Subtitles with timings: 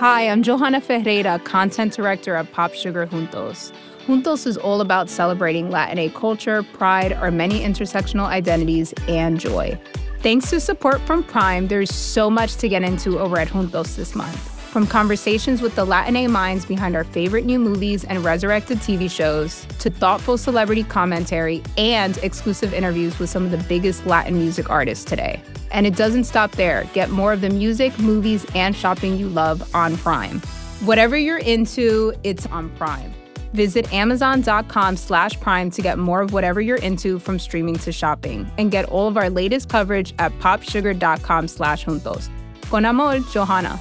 [0.00, 3.70] Hi, I'm Johanna Ferreira, content director at Pop Sugar Juntos.
[4.06, 9.78] Juntos is all about celebrating Latina culture, pride, our many intersectional identities, and joy.
[10.20, 14.14] Thanks to support from Prime, there's so much to get into over at Juntos this
[14.14, 14.38] month.
[14.70, 19.66] From conversations with the Latina minds behind our favorite new movies and resurrected TV shows,
[19.80, 25.04] to thoughtful celebrity commentary and exclusive interviews with some of the biggest Latin music artists
[25.04, 25.42] today.
[25.70, 26.84] And it doesn't stop there.
[26.94, 30.40] Get more of the music, movies, and shopping you love on Prime.
[30.80, 33.12] Whatever you're into, it's on Prime.
[33.52, 38.50] Visit amazon.com slash prime to get more of whatever you're into from streaming to shopping.
[38.58, 42.28] And get all of our latest coverage at popsugar.com slash juntos.
[42.70, 43.78] Con amor, Johanna.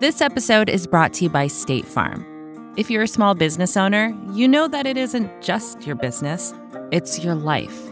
[0.00, 2.26] This episode is brought to you by State Farm.
[2.76, 6.52] If you're a small business owner, you know that it isn't just your business,
[6.90, 7.91] it's your life.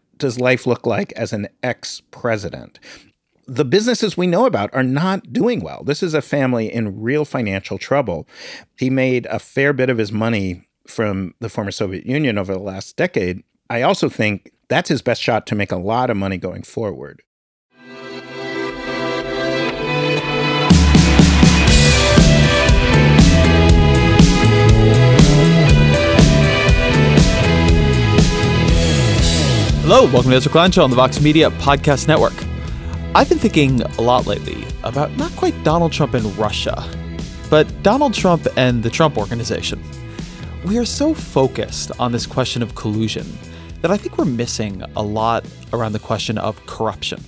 [0.21, 2.79] does life look like as an ex president?
[3.47, 5.83] The businesses we know about are not doing well.
[5.83, 8.27] This is a family in real financial trouble.
[8.77, 12.59] He made a fair bit of his money from the former Soviet Union over the
[12.59, 13.43] last decade.
[13.69, 17.21] I also think that's his best shot to make a lot of money going forward.
[29.83, 32.35] Hello, welcome to Ezra Klein Show on the Vox Media Podcast Network.
[33.15, 36.87] I've been thinking a lot lately about not quite Donald Trump and Russia,
[37.49, 39.83] but Donald Trump and the Trump Organization.
[40.65, 43.25] We are so focused on this question of collusion
[43.81, 47.19] that I think we're missing a lot around the question of corruption.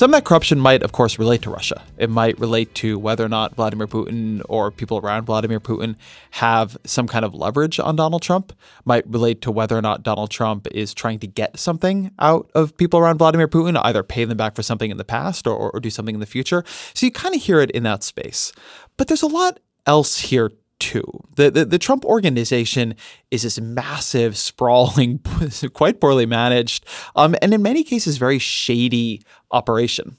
[0.00, 1.82] Some of that corruption might, of course, relate to Russia.
[1.98, 5.96] It might relate to whether or not Vladimir Putin or people around Vladimir Putin
[6.30, 8.54] have some kind of leverage on Donald Trump.
[8.86, 12.74] Might relate to whether or not Donald Trump is trying to get something out of
[12.78, 15.78] people around Vladimir Putin, either pay them back for something in the past or, or
[15.80, 16.64] do something in the future.
[16.94, 18.54] So you kind of hear it in that space.
[18.96, 21.04] But there's a lot else here too.
[21.36, 22.94] The, the, the Trump organization
[23.30, 25.20] is this massive, sprawling,
[25.74, 26.86] quite poorly managed,
[27.16, 30.16] um, and in many cases very shady operation.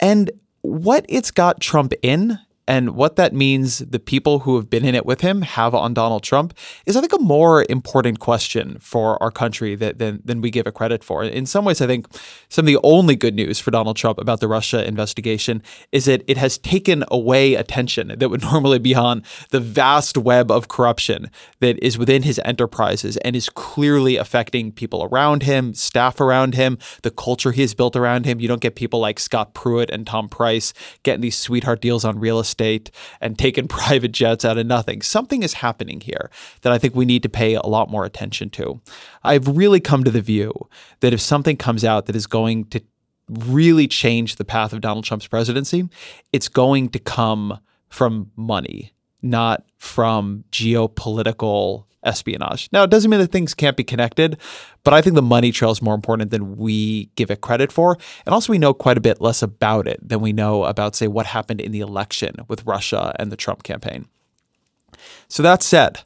[0.00, 0.30] And
[0.62, 4.94] what it's got Trump in and what that means the people who have been in
[4.94, 6.54] it with him have on Donald Trump
[6.86, 10.66] is, I think, a more important question for our country that, than, than we give
[10.66, 11.22] it credit for.
[11.22, 12.06] In some ways, I think
[12.48, 16.22] some of the only good news for Donald Trump about the Russia investigation is that
[16.26, 21.30] it has taken away attention that would normally be on the vast web of corruption
[21.60, 26.78] that is within his enterprises and is clearly affecting people around him, staff around him,
[27.02, 28.40] the culture he has built around him.
[28.40, 32.18] You don't get people like Scott Pruitt and Tom Price getting these sweetheart deals on
[32.18, 35.02] real estate estate and taken private jets out of nothing.
[35.02, 36.30] Something is happening here
[36.62, 38.80] that I think we need to pay a lot more attention to.
[39.24, 40.52] I've really come to the view
[41.00, 42.80] that if something comes out that is going to
[43.28, 45.88] really change the path of Donald Trump's presidency,
[46.32, 48.92] it's going to come from money,
[49.22, 52.68] not from geopolitical espionage.
[52.72, 54.38] Now, it doesn't mean that things can't be connected,
[54.82, 57.98] but I think the money trail is more important than we give it credit for.
[58.26, 61.08] And also, we know quite a bit less about it than we know about, say,
[61.08, 64.06] what happened in the election with Russia and the Trump campaign.
[65.28, 66.00] So, that said,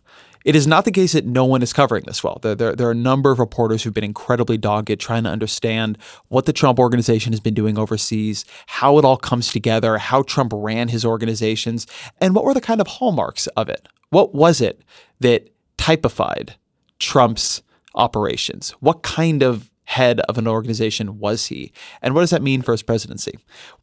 [0.44, 2.38] it is not the case that no one is covering this well.
[2.40, 5.98] There, there, there, are a number of reporters who've been incredibly dogged trying to understand
[6.28, 10.52] what the Trump organization has been doing overseas, how it all comes together, how Trump
[10.54, 11.86] ran his organizations,
[12.20, 13.88] and what were the kind of hallmarks of it.
[14.10, 14.82] What was it
[15.20, 16.56] that typified
[16.98, 17.62] Trump's
[17.94, 18.72] operations?
[18.80, 21.72] What kind of head of an organization was he?
[22.02, 23.38] And what does that mean for his presidency?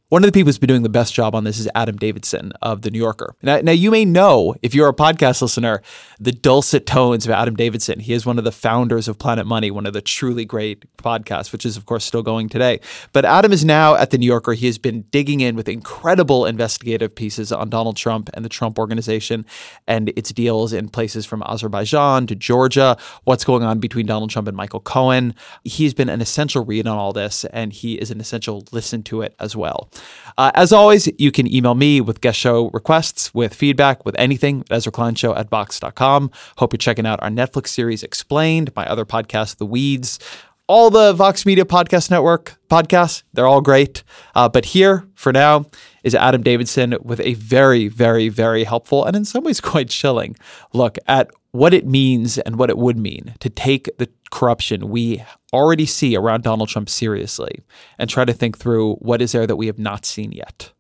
[0.10, 2.54] One of the people who's been doing the best job on this is Adam Davidson
[2.62, 3.36] of The New Yorker.
[3.42, 5.82] Now, now, you may know, if you're a podcast listener,
[6.20, 8.00] the dulcet tones of Adam Davidson.
[8.00, 11.52] He is one of the founders of Planet Money, one of the truly great podcasts,
[11.52, 12.82] which is, of course, still going today.
[13.14, 14.54] But Adam is now at The New Yorker.
[14.54, 18.78] He has been digging in with incredible investigative pieces on Donald Trump and the Trump
[18.78, 19.44] organization
[19.88, 24.48] and its deals in places from Azerbaijan to Georgia, what's going on between Donald Trump
[24.48, 25.34] and Michael Cohen.
[25.64, 29.22] He's been an essential read on all this, and he is an essential listen to
[29.22, 29.90] it as well.
[30.38, 34.64] Uh, as always, you can email me with guest show requests, with feedback, with anything,
[34.70, 36.30] Ezra Klein Show at Vox.com.
[36.58, 40.20] Hope you're checking out our Netflix series Explained, my other podcast, The Weeds.
[40.68, 43.22] all the Vox Media Podcast Network podcasts.
[43.34, 44.04] They're all great.
[44.34, 45.66] Uh, but here, for now,
[46.04, 50.36] is Adam Davidson with a very, very, very helpful and in some ways quite chilling
[50.74, 55.24] look at what it means and what it would mean to take the corruption we
[55.54, 57.62] already see around Donald Trump seriously
[57.98, 60.72] and try to think through what is there that we have not seen yet.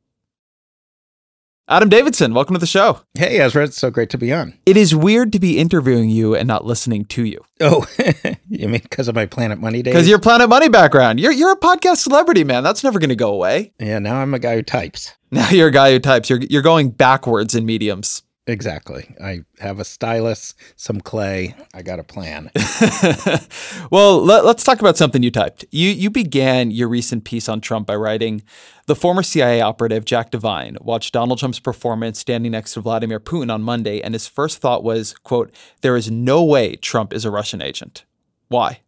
[1.68, 3.00] Adam Davidson, welcome to the show.
[3.16, 3.64] Hey, Ezra.
[3.64, 4.54] It's so great to be on.
[4.68, 7.44] It is weird to be interviewing you and not listening to you.
[7.60, 7.88] Oh,
[8.50, 9.96] you mean because of my Planet Money days?
[9.96, 11.20] Because your Planet Money background.
[11.20, 12.64] You're, you're a podcast celebrity, man.
[12.64, 13.74] That's never going to go away.
[13.80, 15.16] Yeah, now I'm a guy who types.
[15.32, 16.30] Now you're a guy who types.
[16.30, 18.22] You're, you're going backwards in mediums.
[18.48, 19.16] Exactly.
[19.20, 21.56] I have a stylus, some clay.
[21.74, 22.52] I got a plan.
[23.92, 25.66] well, let, us talk about something you typed.
[25.72, 28.44] You you began your recent piece on Trump by writing,
[28.86, 33.52] "The former CIA operative Jack Devine watched Donald Trump's performance standing next to Vladimir Putin
[33.52, 35.52] on Monday, and his first thought was, quote,
[35.82, 38.06] there is no way Trump is a Russian agent.
[38.48, 38.82] Why?"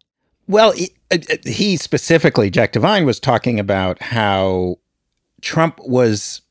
[0.46, 4.76] Well, he, uh, uh, he specifically, Jack Devine, was talking about how
[5.42, 6.42] Trump was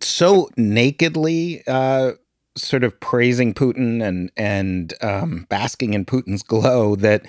[0.00, 1.62] so nakedly.
[1.66, 2.12] Uh,
[2.58, 7.26] sort of praising Putin and and um, basking in Putin's glow that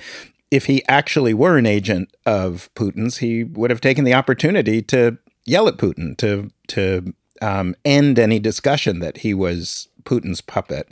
[0.52, 5.18] if he actually were an agent of Putin's, he would have taken the opportunity to
[5.46, 10.92] yell at Putin to to um, end any discussion that he was Putin's puppet.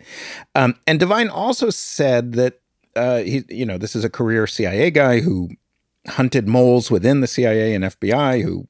[0.56, 2.62] Um, and Devine also said that
[2.96, 5.50] uh, he, you know, this is a career CIA guy who
[6.08, 8.68] hunted moles within the CIA and FBI, who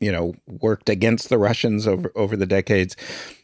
[0.00, 2.96] you know worked against the Russians over over the decades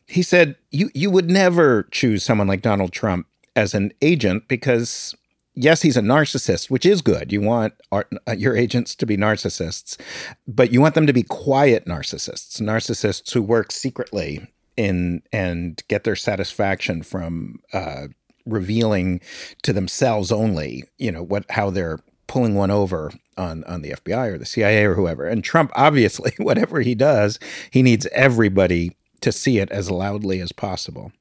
[0.08, 5.14] he said you you would never choose someone like Donald Trump as an agent because
[5.58, 7.32] yes, he's a narcissist, which is good.
[7.32, 9.98] You want our, uh, your agents to be narcissists,
[10.46, 14.46] but you want them to be quiet narcissists, narcissists who work secretly
[14.76, 18.06] in and get their satisfaction from uh,
[18.46, 19.20] revealing
[19.64, 24.28] to themselves only, you know, what how they're pulling one over on on the FBI
[24.28, 25.26] or the CIA or whoever.
[25.26, 27.40] And Trump, obviously, whatever he does,
[27.70, 31.12] he needs everybody to see it as loudly as possible.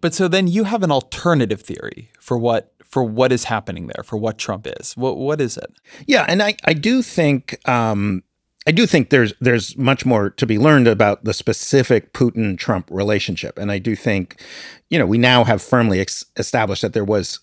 [0.00, 4.04] But so then you have an alternative theory for what for what is happening there,
[4.04, 4.96] for what Trump is.
[4.96, 5.72] What what is it?
[6.06, 8.22] Yeah, and I I do think um,
[8.66, 12.88] I do think there's there's much more to be learned about the specific Putin Trump
[12.90, 14.42] relationship, and I do think,
[14.90, 17.40] you know, we now have firmly ex- established that there was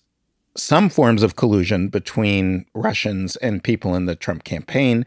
[0.56, 5.06] some forms of collusion between Russians and people in the Trump campaign.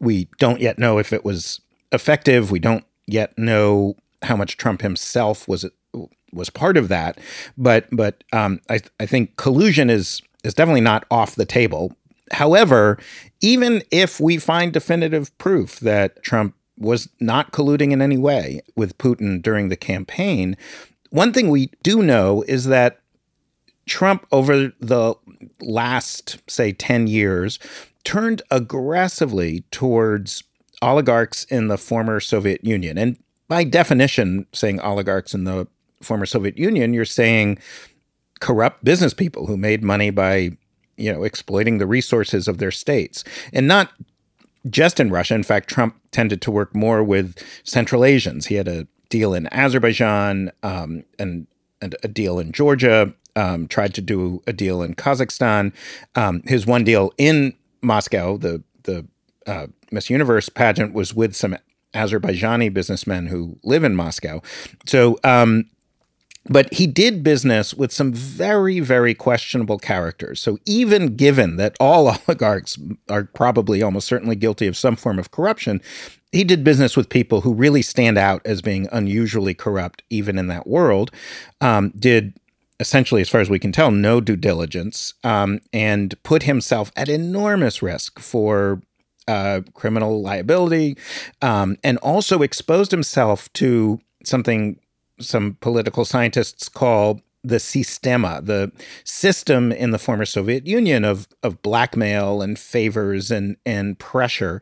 [0.00, 1.60] We don't yet know if it was
[1.92, 2.50] effective.
[2.50, 5.66] We don't yet know how much Trump himself was
[6.32, 7.18] was part of that,
[7.56, 11.92] but but um, I I think collusion is is definitely not off the table.
[12.32, 12.98] However,
[13.40, 18.98] even if we find definitive proof that Trump was not colluding in any way with
[18.98, 20.56] Putin during the campaign,
[21.10, 23.00] one thing we do know is that
[23.86, 25.14] Trump, over the
[25.60, 27.58] last, say, 10 years,
[28.04, 30.44] turned aggressively towards
[30.82, 32.98] oligarchs in the former Soviet Union.
[32.98, 33.16] And
[33.48, 35.66] by definition, saying oligarchs in the
[36.02, 37.58] former Soviet Union, you're saying
[38.40, 40.50] corrupt business people who made money by,
[40.96, 43.24] you know, exploiting the resources of their states.
[43.52, 43.90] And not
[44.68, 45.34] just in Russia.
[45.34, 48.46] In fact, Trump tended to work more with Central Asians.
[48.46, 51.46] He had a deal in Azerbaijan um, and,
[51.80, 55.72] and a deal in Georgia, um, tried to do a deal in Kazakhstan.
[56.14, 59.06] Um, his one deal in Moscow, the, the
[59.46, 61.56] uh, Miss Universe pageant, was with some
[61.94, 64.40] Azerbaijani businessmen who live in Moscow.
[64.86, 65.64] So, um,
[66.50, 70.40] but he did business with some very, very questionable characters.
[70.40, 72.78] So, even given that all oligarchs
[73.08, 75.80] are probably almost certainly guilty of some form of corruption,
[76.32, 80.46] he did business with people who really stand out as being unusually corrupt, even in
[80.48, 81.10] that world.
[81.60, 82.34] Um, did
[82.80, 87.08] essentially, as far as we can tell, no due diligence um, and put himself at
[87.08, 88.80] enormous risk for
[89.28, 90.96] uh, criminal liability,
[91.42, 94.78] um, and also exposed himself to something
[95.20, 98.72] some political scientists call the sistema, the
[99.04, 104.60] system in the former Soviet Union of of blackmail and favors and and pressure,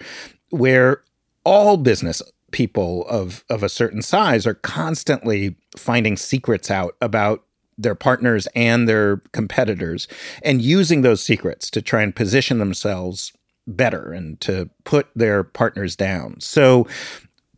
[0.50, 1.02] where
[1.44, 2.20] all business
[2.50, 7.44] people of of a certain size are constantly finding secrets out about
[7.78, 10.08] their partners and their competitors
[10.42, 13.32] and using those secrets to try and position themselves
[13.66, 16.40] better and to put their partners down.
[16.40, 16.86] So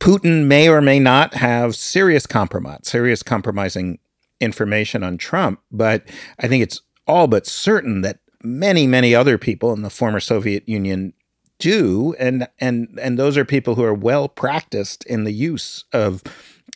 [0.00, 3.98] Putin may or may not have serious compromise, serious compromising
[4.40, 6.04] information on Trump, but
[6.38, 10.68] I think it's all but certain that many, many other people in the former Soviet
[10.68, 11.12] Union
[11.58, 16.22] do, and and and those are people who are well practiced in the use of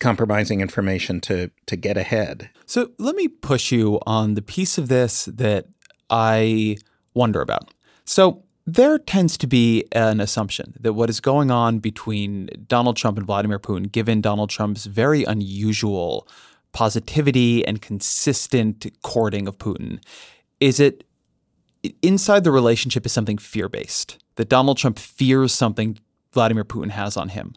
[0.00, 2.50] compromising information to to get ahead.
[2.66, 5.66] So let me push you on the piece of this that
[6.10, 6.78] I
[7.14, 7.72] wonder about.
[8.04, 13.19] So there tends to be an assumption that what is going on between Donald Trump
[13.19, 16.28] and Vladimir Putin, given Donald Trump's very unusual
[16.73, 19.99] positivity and consistent courting of Putin,
[20.61, 21.04] is it
[22.02, 25.99] inside the relationship is something fear based, that Donald Trump fears something
[26.33, 27.54] Vladimir Putin has on him.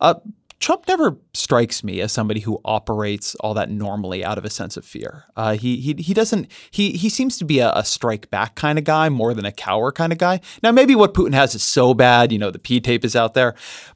[0.00, 0.14] Uh,
[0.64, 4.78] Trump never strikes me as somebody who operates all that normally out of a sense
[4.78, 5.24] of fear.
[5.36, 8.78] Uh, he he he doesn't he he seems to be a, a, strike back kind
[8.78, 10.40] of guy more than a cower kind of guy.
[10.62, 13.34] Now maybe what Putin has is so bad, you know, the P tape is out
[13.34, 13.54] there,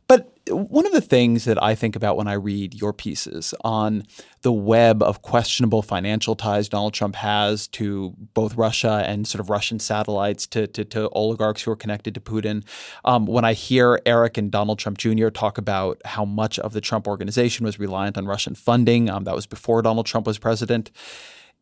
[0.08, 4.05] but one of the things that I think about when I read your pieces on
[4.43, 9.50] the web of questionable financial ties Donald Trump has to both Russia and sort of
[9.50, 12.64] Russian satellites to, to, to oligarchs who are connected to Putin,
[13.05, 15.28] um, when I hear Eric and Donald Trump Jr.
[15.28, 19.35] talk about how much of the Trump organization was reliant on Russian funding, um, that
[19.35, 20.90] was before Donald Trump was president,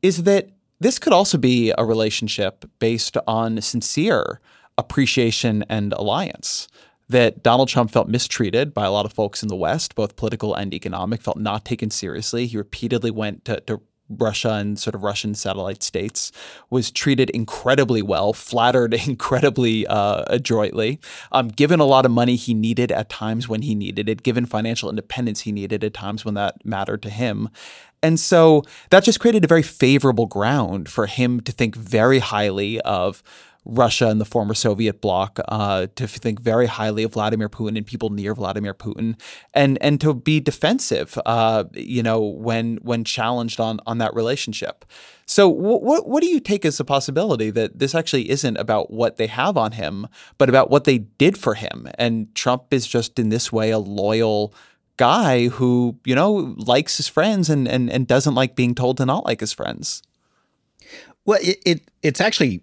[0.03, 0.51] is that
[0.81, 4.41] this could also be a relationship based on sincere
[4.79, 6.69] appreciation and alliance
[7.09, 10.55] that Donald Trump felt mistreated by a lot of folks in the West, both political
[10.55, 12.47] and economic, felt not taken seriously.
[12.47, 16.31] He repeatedly went to, to Russia and sort of Russian satellite states,
[16.71, 21.01] was treated incredibly well, flattered incredibly uh, adroitly,
[21.33, 24.47] um, given a lot of money he needed at times when he needed it, given
[24.47, 27.49] financial independence he needed at times when that mattered to him.
[28.03, 32.81] And so that just created a very favorable ground for him to think very highly
[32.83, 33.23] of
[33.67, 37.87] Russia and the former Soviet bloc, uh, to think very highly of Vladimir Putin and
[37.87, 39.21] people near Vladimir Putin,
[39.53, 44.85] and and to be defensive, uh, you know, when when challenged on on that relationship.
[45.27, 49.17] So, what what do you take as a possibility that this actually isn't about what
[49.17, 50.07] they have on him,
[50.39, 51.89] but about what they did for him?
[51.99, 54.55] And Trump is just in this way a loyal
[54.97, 59.07] guy who you know likes his friends and and and doesn't like being told to
[59.07, 60.03] not like his friends.
[61.25, 62.63] Well, it, it it's actually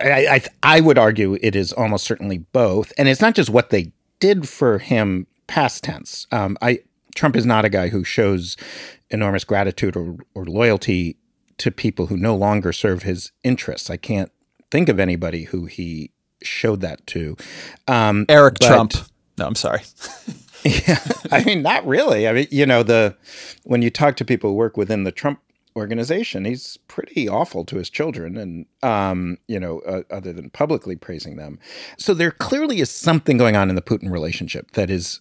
[0.00, 3.70] I, I, I would argue it is almost certainly both, and it's not just what
[3.70, 6.26] they did for him past tense.
[6.30, 6.80] Um, I
[7.14, 8.56] Trump is not a guy who shows
[9.10, 11.16] enormous gratitude or, or loyalty
[11.58, 13.90] to people who no longer serve his interests.
[13.90, 14.32] I can't
[14.70, 16.10] think of anybody who he
[16.42, 17.36] showed that to.
[17.86, 18.94] Um, Eric but, Trump.
[19.38, 19.82] No, I'm sorry.
[20.64, 20.98] yeah,
[21.30, 22.26] I mean, not really.
[22.26, 23.16] I mean, you know, the
[23.64, 25.40] when you talk to people who work within the Trump
[25.76, 26.44] organization.
[26.44, 31.36] He's pretty awful to his children, and um, you know, uh, other than publicly praising
[31.36, 31.58] them.
[31.96, 35.20] So there clearly is something going on in the Putin relationship that is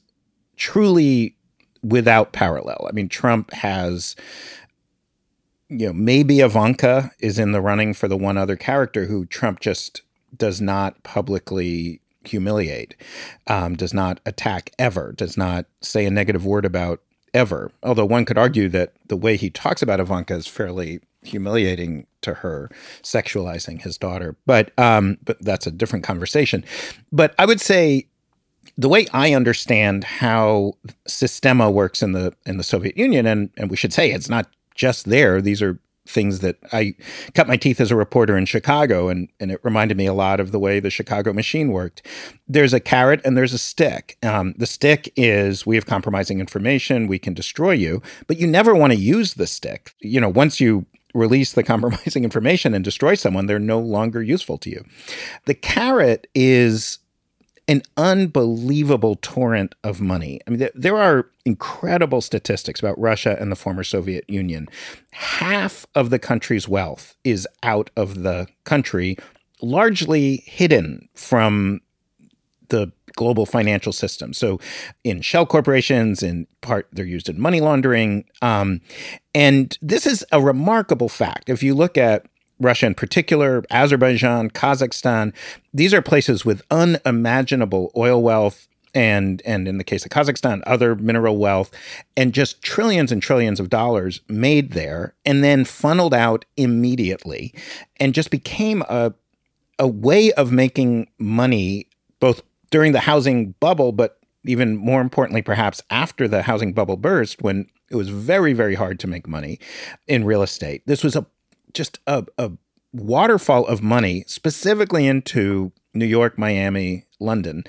[0.57, 1.35] truly
[1.83, 2.85] without parallel.
[2.87, 4.15] I mean, Trump has.
[5.73, 9.61] You know, maybe Ivanka is in the running for the one other character who Trump
[9.61, 10.01] just
[10.35, 12.95] does not publicly humiliate,
[13.47, 17.01] um, does not attack ever, does not say a negative word about
[17.33, 17.71] ever.
[17.83, 22.35] Although one could argue that the way he talks about Ivanka is fairly humiliating to
[22.35, 22.69] her,
[23.03, 24.35] sexualizing his daughter.
[24.45, 26.63] But um, but that's a different conversation.
[27.11, 28.07] But I would say
[28.77, 30.73] the way I understand how
[31.07, 34.47] Sistema works in the in the Soviet Union, and and we should say it's not
[34.75, 35.41] just there.
[35.41, 36.95] These are things that I
[37.33, 40.39] cut my teeth as a reporter in Chicago, and, and it reminded me a lot
[40.39, 42.05] of the way the Chicago machine worked.
[42.47, 44.17] There's a carrot and there's a stick.
[44.23, 48.73] Um, the stick is we have compromising information, we can destroy you, but you never
[48.73, 49.93] want to use the stick.
[49.99, 54.57] You know, once you release the compromising information and destroy someone, they're no longer useful
[54.59, 54.83] to you.
[55.45, 56.99] The carrot is
[57.71, 60.41] an unbelievable torrent of money.
[60.45, 64.67] I mean, there, are incredible statistics about Russia and the former Soviet Union.
[65.13, 69.17] Half of the country's wealth is out of the country,
[69.61, 71.79] largely hidden from
[72.67, 74.33] the global financial system.
[74.33, 74.59] So,
[75.05, 78.25] in shell corporations, in part, they're used in money laundering.
[78.41, 78.81] Um,
[79.33, 81.49] and this is a remarkable fact.
[81.49, 82.25] If you look at
[82.61, 85.33] Russia in particular, Azerbaijan, Kazakhstan.
[85.73, 90.95] These are places with unimaginable oil wealth and and in the case of Kazakhstan, other
[90.95, 91.71] mineral wealth,
[92.17, 97.53] and just trillions and trillions of dollars made there, and then funneled out immediately,
[97.99, 99.13] and just became a
[99.79, 101.87] a way of making money
[102.19, 107.41] both during the housing bubble, but even more importantly, perhaps after the housing bubble burst,
[107.41, 109.59] when it was very very hard to make money
[110.07, 110.83] in real estate.
[110.85, 111.25] This was a
[111.73, 112.51] just a, a
[112.93, 117.63] waterfall of money, specifically into New York, Miami, London,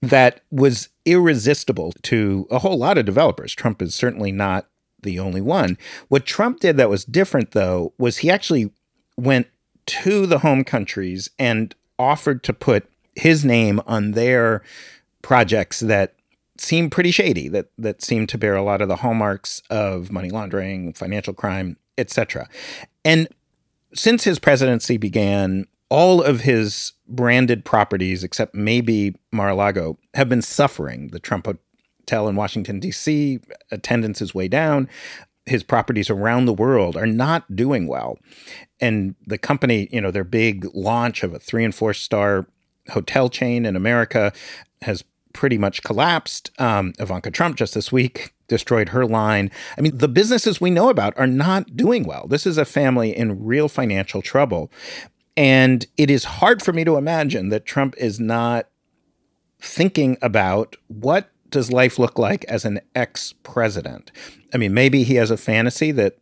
[0.00, 3.54] that was irresistible to a whole lot of developers.
[3.54, 4.68] Trump is certainly not
[5.02, 5.78] the only one.
[6.08, 8.70] What Trump did that was different, though, was he actually
[9.16, 9.46] went
[9.86, 14.62] to the home countries and offered to put his name on their
[15.22, 16.14] projects that
[16.58, 20.30] seemed pretty shady, that that seem to bear a lot of the hallmarks of money
[20.30, 22.48] laundering, financial crime, etc.
[23.04, 23.28] And
[23.94, 30.28] since his presidency began, all of his branded properties, except maybe Mar a Lago, have
[30.28, 31.08] been suffering.
[31.08, 33.40] The Trump Hotel in Washington, D.C.,
[33.70, 34.88] attendance is way down.
[35.44, 38.18] His properties around the world are not doing well.
[38.80, 42.46] And the company, you know, their big launch of a three and four star
[42.88, 44.32] hotel chain in America
[44.82, 46.50] has pretty much collapsed.
[46.58, 49.50] Um, Ivanka Trump just this week destroyed her line.
[49.78, 52.26] I mean, the businesses we know about are not doing well.
[52.28, 54.70] This is a family in real financial trouble.
[55.36, 58.68] And it is hard for me to imagine that Trump is not
[59.60, 64.10] thinking about what does life look like as an ex-president.
[64.52, 66.18] I mean, maybe he has a fantasy that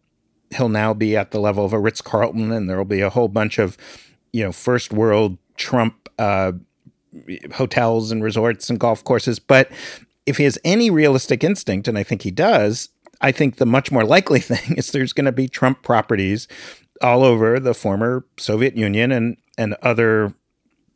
[0.54, 3.58] he'll now be at the level of a Ritz-Carlton and there'll be a whole bunch
[3.58, 3.76] of,
[4.32, 6.52] you know, first world Trump uh,
[7.54, 9.38] hotels and resorts and golf courses.
[9.38, 9.70] But
[10.26, 12.88] if he has any realistic instinct, and I think he does,
[13.20, 16.48] I think the much more likely thing is there's going to be Trump properties
[17.02, 20.34] all over the former Soviet Union and and other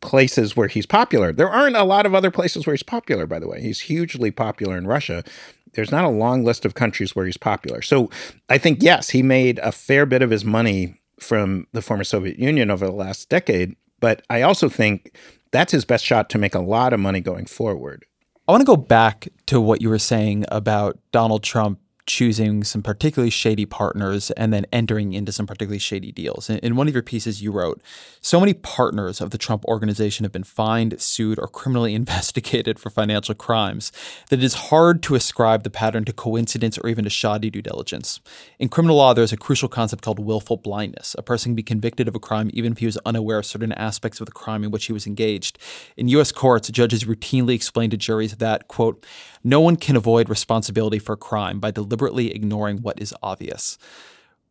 [0.00, 1.32] places where he's popular.
[1.32, 3.60] There aren't a lot of other places where he's popular, by the way.
[3.60, 5.24] He's hugely popular in Russia.
[5.72, 7.82] There's not a long list of countries where he's popular.
[7.82, 8.10] So
[8.48, 12.38] I think yes, he made a fair bit of his money from the former Soviet
[12.38, 15.16] Union over the last decade, but I also think
[15.50, 18.04] that's his best shot to make a lot of money going forward.
[18.46, 22.82] I want to go back to what you were saying about Donald Trump choosing some
[22.82, 26.50] particularly shady partners and then entering into some particularly shady deals.
[26.50, 27.80] In, one of your pieces, you wrote
[28.20, 32.90] So many partners of the Trump organization have been fined, sued, or criminally investigated for
[32.90, 33.92] financial crimes
[34.28, 37.62] that it is hard to ascribe the pattern to coincidence or even to shoddy due
[37.62, 38.20] diligence.
[38.58, 41.16] In criminal law, there's a crucial concept called willful blindness.
[41.18, 43.72] A person can be convicted of a crime even if he was unaware of certain
[43.72, 45.58] aspects of the crime in which he was engaged.
[45.96, 46.32] In U.S.
[46.32, 49.04] courts, judges routinely explain to juries that, quote,
[49.46, 53.78] no one can avoid responsibility for a crime by deliberately ignoring what is obvious.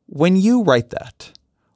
[0.07, 1.31] When you write that,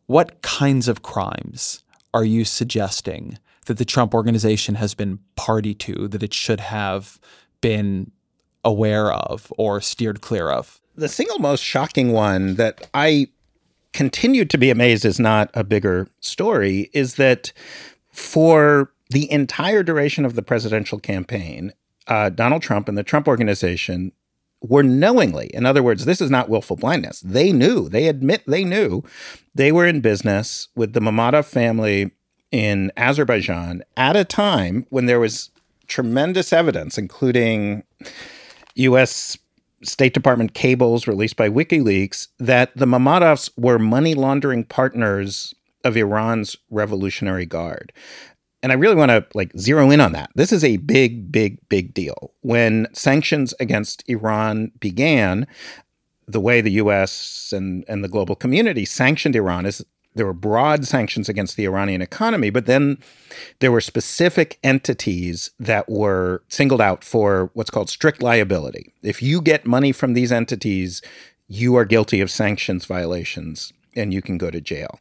[0.06, 1.84] what kinds of crimes
[2.14, 7.20] are you suggesting that the Trump organization has been party to, that it should have
[7.62, 8.12] been
[8.64, 10.80] aware of or steered clear of?
[10.96, 13.28] The single most shocking one that I
[13.94, 17.52] continue to be amazed is not a bigger story is that
[18.12, 21.74] for the entire duration of the presidential campaign,
[22.08, 24.12] uh, Donald Trump and the Trump organization
[24.62, 27.22] were knowingly, in other words, this is not willful blindness.
[27.22, 29.04] They knew, they admit they knew
[29.54, 32.12] they were in business with the Mammadov family
[32.52, 35.52] in Azerbaijan at a time when there was
[35.88, 37.84] tremendous evidence, including
[38.76, 39.38] U.S.
[39.84, 46.58] State Department cables released by WikiLeaks, that the Mammadovs were money laundering partners of Iran's
[46.70, 47.94] Revolutionary Guard
[48.64, 50.32] and I really want to like zero in on that.
[50.36, 52.34] This is a big, big, big deal.
[52.42, 55.48] When sanctions against Iran began,
[56.28, 59.84] the way the US and, and the global community sanctioned Iran is
[60.16, 62.98] there were broad sanctions against the Iranian economy, but then
[63.60, 68.92] there were specific entities that were singled out for what's called strict liability.
[69.04, 71.04] If you get money from these entities,
[71.48, 75.00] you are guilty of sanctions violations and you can go to jail.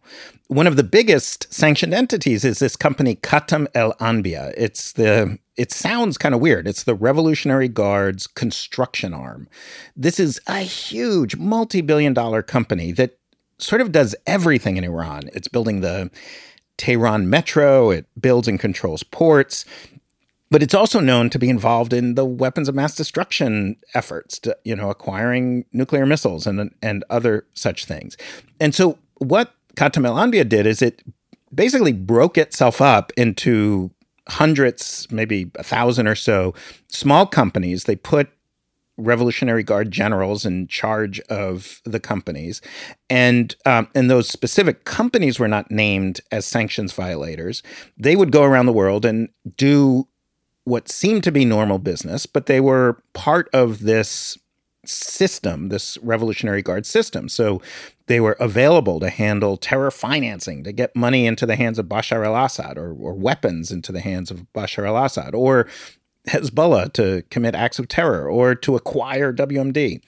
[0.49, 4.55] One of the biggest sanctioned entities is this company Khatam El Anbiya.
[4.57, 6.67] It's the it sounds kind of weird.
[6.69, 9.49] It's the Revolutionary Guard's construction arm.
[9.97, 13.19] This is a huge multi-billion dollar company that
[13.59, 15.31] sort of does everything in Iran.
[15.33, 16.11] It's building the
[16.77, 19.65] Tehran metro, it builds and controls ports,
[20.51, 24.57] but it's also known to be involved in the weapons of mass destruction efforts, to,
[24.65, 28.17] you know, acquiring nuclear missiles and and other such things.
[28.61, 31.03] And so, what Khatam did is it
[31.55, 33.91] basically broke itself up into
[34.29, 36.55] hundreds, maybe a thousand or so
[36.89, 37.85] small companies.
[37.85, 38.29] They put
[38.99, 42.63] Revolutionary Guard generals in charge of the companies,
[43.11, 47.63] and um, and those specific companies were not named as sanctions violators.
[47.99, 50.09] They would go around the world and do
[50.67, 54.37] what seemed to be normal business, but they were part of this
[54.85, 57.29] system, this Revolutionary Guard system.
[57.29, 57.63] So
[58.07, 62.27] they were available to handle terror financing, to get money into the hands of Bashar
[62.27, 65.69] al Assad or, or weapons into the hands of Bashar al Assad or
[66.27, 70.03] Hezbollah to commit acts of terror or to acquire WMD.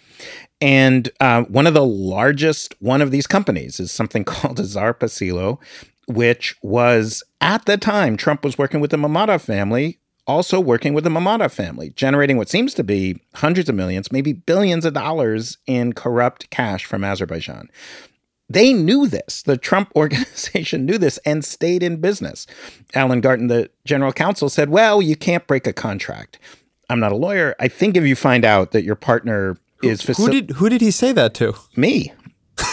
[0.60, 5.60] And uh, one of the largest one of these companies is something called Azarpassillo,
[6.08, 11.04] which was at the time Trump was working with the Mammadov family also working with
[11.04, 15.56] the Mammadov family, generating what seems to be hundreds of millions, maybe billions of dollars
[15.66, 17.68] in corrupt cash from Azerbaijan.
[18.50, 19.42] They knew this.
[19.42, 22.46] The Trump organization knew this and stayed in business.
[22.94, 26.38] Alan Garten, the general counsel, said, Well, you can't break a contract.
[26.90, 27.54] I'm not a lawyer.
[27.58, 30.80] I think if you find out that your partner is facil- who did who did
[30.80, 31.54] he say that to?
[31.76, 32.12] Me.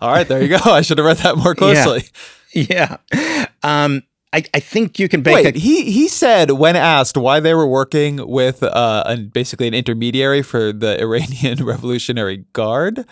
[0.00, 0.70] All right, there you go.
[0.70, 2.04] I should have read that more closely.
[2.52, 2.96] Yeah.
[3.12, 3.46] yeah.
[3.62, 4.02] Um,
[4.32, 7.52] I, I think you can bake Wait, a, he he said when asked why they
[7.54, 13.04] were working with uh, an, basically an intermediary for the Iranian Revolutionary Guard,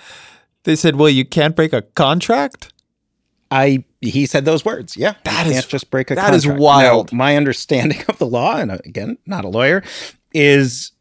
[0.65, 2.73] they said, "Well, you can't break a contract."
[3.51, 4.97] I he said those words.
[4.97, 6.63] Yeah, That you is- can't just break a that is contract.
[6.63, 7.13] wild.
[7.13, 9.83] Now, my understanding of the law, and uh, again, not a lawyer,
[10.33, 10.93] is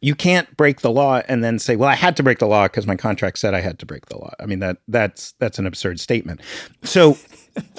[0.00, 2.66] you can't break the law and then say, "Well, I had to break the law
[2.66, 5.58] because my contract said I had to break the law." I mean that that's that's
[5.58, 6.40] an absurd statement.
[6.82, 7.14] So,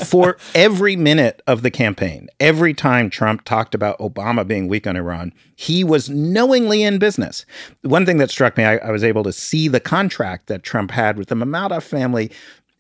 [0.06, 4.96] for every minute of the campaign, every time Trump talked about Obama being weak on
[4.96, 7.46] Iran, he was knowingly in business.
[7.82, 10.92] One thing that struck me, I, I was able to see the contract that Trump
[10.92, 12.32] had with the Mammadov family,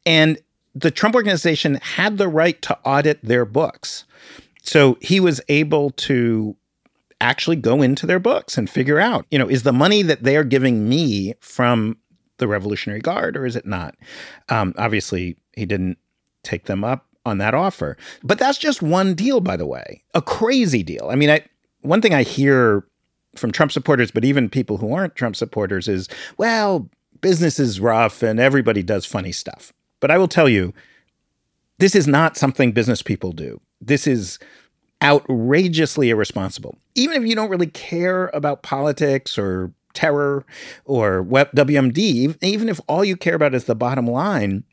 [0.05, 0.37] and
[0.75, 4.05] the Trump organization had the right to audit their books.
[4.61, 6.55] So he was able to
[7.21, 10.43] actually go into their books and figure out, you know, is the money that they're
[10.43, 11.97] giving me from
[12.37, 13.95] the Revolutionary Guard or is it not?
[14.49, 15.97] Um, obviously, he didn't
[16.43, 17.97] take them up on that offer.
[18.23, 21.07] But that's just one deal, by the way, a crazy deal.
[21.09, 21.45] I mean, I,
[21.81, 22.85] one thing I hear
[23.35, 26.89] from Trump supporters, but even people who aren't Trump supporters, is, well,
[27.21, 29.71] business is rough and everybody does funny stuff.
[29.99, 30.73] But I will tell you,
[31.77, 33.61] this is not something business people do.
[33.79, 34.39] This is
[35.01, 36.77] outrageously irresponsible.
[36.95, 40.45] Even if you don't really care about politics or terror
[40.85, 44.63] or WMD, even if all you care about is the bottom line,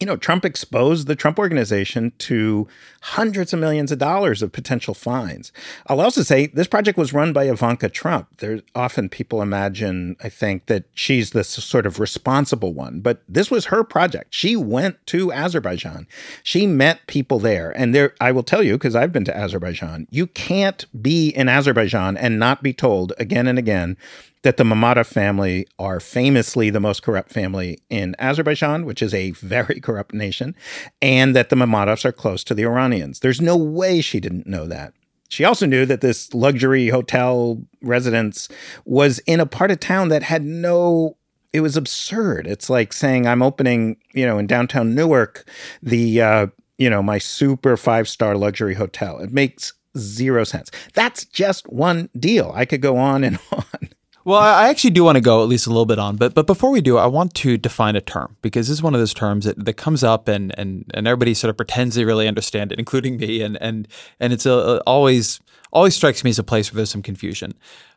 [0.00, 2.68] you know, Trump exposed the Trump organization to
[3.00, 5.52] hundreds of millions of dollars of potential fines.
[5.86, 8.28] I'll also say this project was run by Ivanka Trump.
[8.38, 13.50] There's often people imagine, I think, that she's the sort of responsible one, but this
[13.50, 14.34] was her project.
[14.34, 16.06] She went to Azerbaijan.
[16.42, 17.70] She met people there.
[17.76, 21.48] And there, I will tell you, because I've been to Azerbaijan, you can't be in
[21.48, 23.96] Azerbaijan and not be told again and again
[24.42, 29.32] that the Mammadov family are famously the most corrupt family in Azerbaijan, which is a
[29.32, 30.54] very corrupt nation,
[31.02, 33.20] and that the Mammadovs are close to the Iranians.
[33.20, 34.94] There's no way she didn't know that.
[35.28, 38.48] She also knew that this luxury hotel residence
[38.86, 41.16] was in a part of town that had no
[41.52, 42.46] it was absurd.
[42.46, 45.48] It's like saying I'm opening, you know, in downtown Newark,
[45.82, 46.46] the uh,
[46.76, 49.18] you know, my super five-star luxury hotel.
[49.18, 50.70] It makes zero sense.
[50.94, 52.52] That's just one deal.
[52.54, 53.88] I could go on and on.
[54.28, 56.46] Well, I actually do want to go at least a little bit on, but but
[56.46, 59.14] before we do, I want to define a term because this is one of those
[59.14, 62.70] terms that, that comes up and and and everybody sort of pretends they really understand
[62.70, 63.88] it, including me, and and
[64.20, 65.40] and it's a, always
[65.72, 67.54] always strikes me as a place where there's some confusion.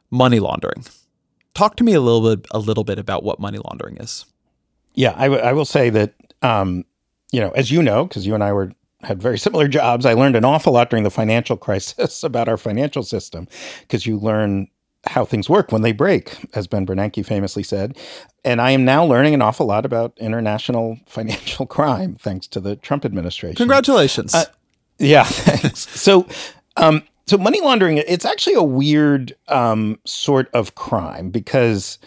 [0.10, 0.86] Money laundering.
[1.54, 4.24] Talk to me a little bit a little bit about what money laundering is.
[4.94, 6.14] Yeah, I, w- I will say that,
[6.44, 6.86] um,
[7.34, 8.72] you know, as you know, because you and I were
[9.04, 12.56] had very similar jobs, I learned an awful lot during the financial crisis about our
[12.56, 13.50] financial system,
[13.82, 14.70] because you learn
[15.08, 17.98] how things work when they break, as Ben Bernanke famously said.
[18.44, 22.76] And I am now learning an awful lot about international financial crime, thanks to the
[22.76, 23.56] Trump administration.
[23.56, 24.34] Congratulations.
[24.34, 24.46] Uh,
[25.00, 25.90] Yeah, thanks.
[26.00, 26.28] so,
[26.78, 31.98] um, so money laundering, it's actually a weird um, sort of crime because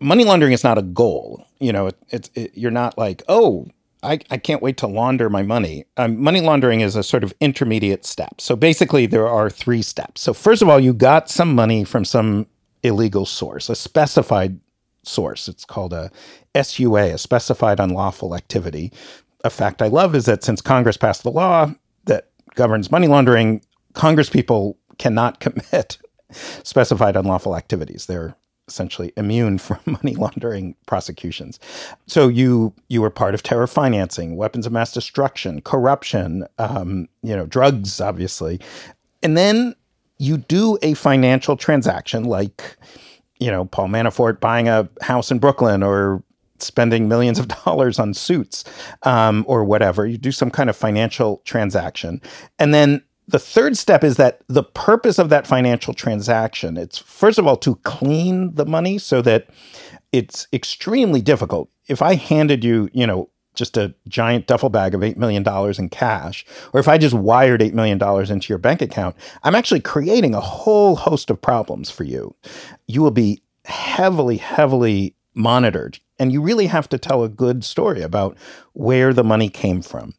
[0.00, 1.44] money laundering is not a goal.
[1.60, 3.66] You know, it, it's it, you're not like, oh,
[4.02, 5.84] I, I can't wait to launder my money.
[5.96, 8.40] Um, money laundering is a sort of intermediate step.
[8.40, 10.20] So basically, there are three steps.
[10.20, 12.46] So first of all, you got some money from some
[12.82, 14.60] illegal source, a specified
[15.02, 15.48] source.
[15.48, 16.10] It's called a
[16.60, 18.92] SUA, a specified unlawful activity.
[19.44, 21.72] A fact I love is that since Congress passed the law
[22.04, 23.62] that governs money laundering,
[23.94, 25.98] Congress people cannot commit
[26.62, 28.06] specified unlawful activities.
[28.06, 28.36] They're
[28.68, 31.58] essentially immune from money laundering prosecutions.
[32.06, 37.34] So you you were part of terror financing, weapons of mass destruction, corruption, um, you
[37.34, 38.60] know, drugs, obviously,
[39.22, 39.74] and then
[40.18, 42.76] you do a financial transaction like
[43.38, 46.22] you know, Paul Manafort buying a house in Brooklyn or
[46.58, 48.64] spending millions of dollars on suits
[49.02, 50.06] um, or whatever.
[50.06, 52.20] You do some kind of financial transaction.
[52.58, 57.38] And then the third step is that the purpose of that financial transaction, it's first
[57.38, 59.48] of all to clean the money so that
[60.12, 61.68] it's extremely difficult.
[61.88, 65.44] If I handed you, you know, just a giant duffel bag of $8 million
[65.78, 69.80] in cash, or if I just wired $8 million into your bank account, I'm actually
[69.80, 72.34] creating a whole host of problems for you.
[72.86, 75.98] You will be heavily, heavily monitored.
[76.18, 78.38] And you really have to tell a good story about
[78.72, 80.14] where the money came from.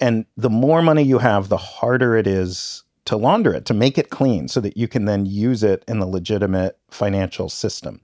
[0.00, 3.98] And the more money you have, the harder it is to launder it, to make
[3.98, 8.00] it clean so that you can then use it in the legitimate financial system.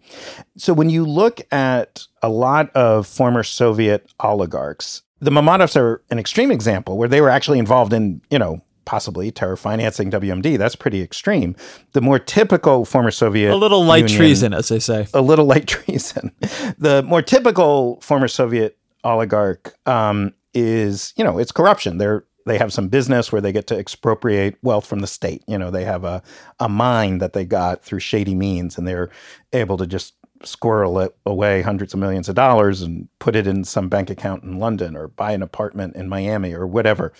[0.56, 6.18] So when you look at a lot of former Soviet oligarchs, the Mammadovs are an
[6.18, 10.56] extreme example where they were actually involved in, you know, possibly terror financing WMD.
[10.56, 11.54] That's pretty extreme.
[11.92, 15.06] The more typical former Soviet a little light Union- treason, as they say.
[15.12, 16.32] a little light treason.
[16.78, 21.98] The more typical former Soviet oligarch um, is, you know, it's corruption.
[21.98, 25.44] They're they have some business where they get to expropriate wealth from the state.
[25.46, 26.22] You know, they have a,
[26.58, 29.10] a mine that they got through shady means and they're
[29.52, 33.64] able to just squirrel it away hundreds of millions of dollars and put it in
[33.64, 37.12] some bank account in London or buy an apartment in Miami or whatever.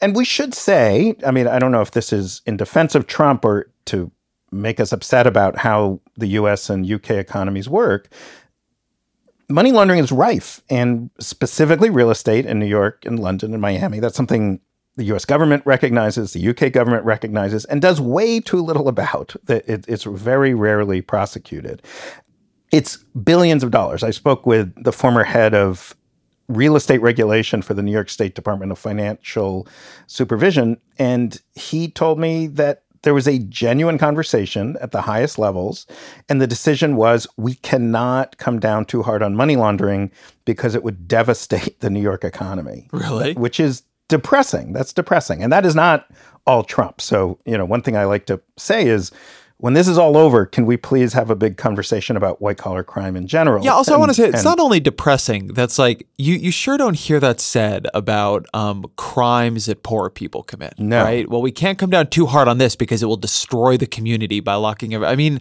[0.00, 3.06] And we should say, I mean, I don't know if this is in defense of
[3.06, 4.10] Trump or to
[4.50, 8.08] make us upset about how the US and UK economies work.
[9.48, 14.00] Money laundering is rife, and specifically real estate in New York and London and Miami.
[14.00, 14.60] That's something
[14.96, 19.34] the US government recognizes, the UK government recognizes, and does way too little about.
[19.44, 21.82] That It's very rarely prosecuted.
[22.72, 24.02] It's billions of dollars.
[24.02, 25.94] I spoke with the former head of
[26.48, 29.66] real estate regulation for the New York State Department of Financial
[30.06, 35.86] Supervision, and he told me that there was a genuine conversation at the highest levels,
[36.28, 40.10] and the decision was we cannot come down too hard on money laundering
[40.44, 42.88] because it would devastate the New York economy.
[42.92, 43.34] Really?
[43.34, 44.72] Which is depressing.
[44.72, 45.42] That's depressing.
[45.42, 46.06] And that is not
[46.46, 47.00] all Trump.
[47.00, 49.12] So, you know, one thing I like to say is
[49.58, 52.82] when this is all over, can we please have a big conversation about white collar
[52.82, 53.64] crime in general?
[53.64, 53.72] Yeah.
[53.72, 55.46] Also, and, I want to say it's and, not only depressing.
[55.48, 60.42] That's like you you sure don't hear that said about um, crimes that poor people
[60.42, 60.74] commit.
[60.78, 61.02] No.
[61.04, 61.28] Right.
[61.28, 64.40] Well, we can't come down too hard on this because it will destroy the community
[64.40, 64.92] by locking.
[64.92, 65.40] Every, I mean,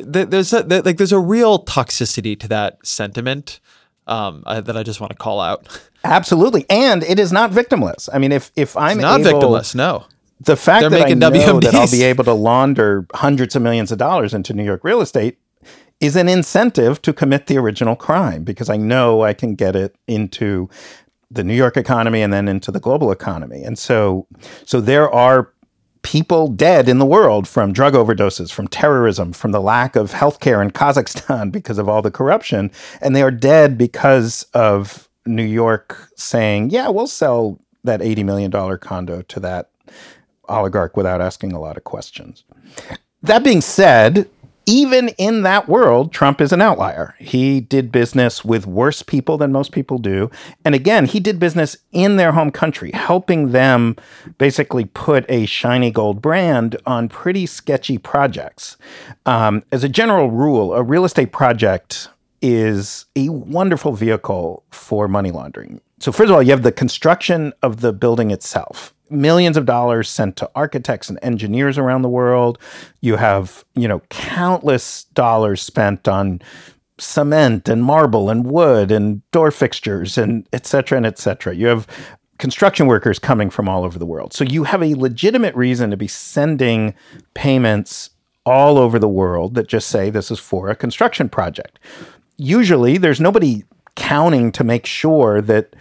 [0.00, 3.60] there's a, like there's a real toxicity to that sentiment
[4.06, 5.68] um, I, that I just want to call out.
[6.02, 8.08] Absolutely, and it is not victimless.
[8.12, 10.06] I mean, if if I'm it's not able, victimless, no
[10.40, 11.62] the fact They're that I know WMDs.
[11.62, 15.00] that I'll be able to launder hundreds of millions of dollars into New York real
[15.00, 15.38] estate
[16.00, 19.96] is an incentive to commit the original crime because I know I can get it
[20.06, 20.68] into
[21.30, 23.62] the New York economy and then into the global economy.
[23.62, 24.26] And so
[24.64, 25.52] so there are
[26.02, 30.62] people dead in the world from drug overdoses, from terrorism, from the lack of healthcare
[30.62, 32.70] in Kazakhstan because of all the corruption,
[33.00, 38.50] and they are dead because of New York saying, "Yeah, we'll sell that 80 million
[38.50, 39.70] dollar condo to that
[40.48, 42.44] oligarch without asking a lot of questions.
[43.22, 44.28] That being said,
[44.66, 47.14] even in that world, Trump is an outlier.
[47.18, 50.30] He did business with worse people than most people do.
[50.64, 53.96] And again, he did business in their home country, helping them
[54.38, 58.76] basically put a shiny gold brand on pretty sketchy projects.
[59.26, 62.08] Um, as a general rule, a real estate project
[62.40, 65.80] is a wonderful vehicle for money laundering.
[65.98, 70.08] So, first of all, you have the construction of the building itself millions of dollars
[70.08, 72.58] sent to architects and engineers around the world.
[73.00, 76.40] You have, you know, countless dollars spent on
[76.98, 81.54] cement and marble and wood and door fixtures and et cetera and et cetera.
[81.54, 81.86] You have
[82.38, 84.32] construction workers coming from all over the world.
[84.32, 86.94] So you have a legitimate reason to be sending
[87.34, 88.10] payments
[88.46, 91.78] all over the world that just say this is for a construction project.
[92.36, 93.64] Usually there's nobody
[93.96, 95.74] counting to make sure that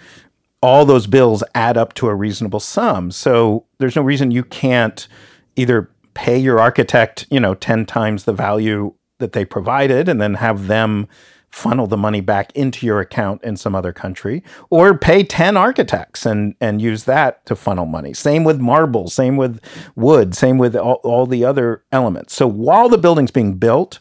[0.64, 3.12] all those bills add up to a reasonable sum.
[3.12, 5.10] So there's no reason you can't
[5.58, 10.36] either pay your architect, you know, 10 times the value that they provided and then
[10.36, 11.10] have them
[11.50, 16.26] funnel the money back into your account in some other country or pay 10 architects
[16.26, 19.62] and and use that to funnel money same with marble same with
[19.96, 24.00] wood same with all, all the other elements so while the building's being built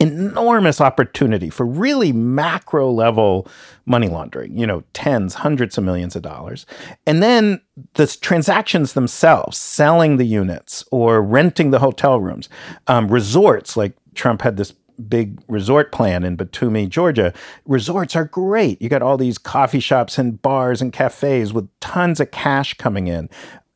[0.00, 3.48] enormous opportunity for really macro level
[3.86, 6.66] money laundering, you know, tens, hundreds of millions of dollars.
[7.06, 7.60] And then
[7.94, 12.48] the transactions themselves, selling the units or renting the hotel rooms,
[12.86, 14.74] um, resorts like Trump had this
[15.08, 17.32] big resort plan in Batumi, Georgia.
[17.66, 18.82] Resorts are great.
[18.82, 23.06] You got all these coffee shops and bars and cafes with tons of cash coming
[23.06, 23.28] in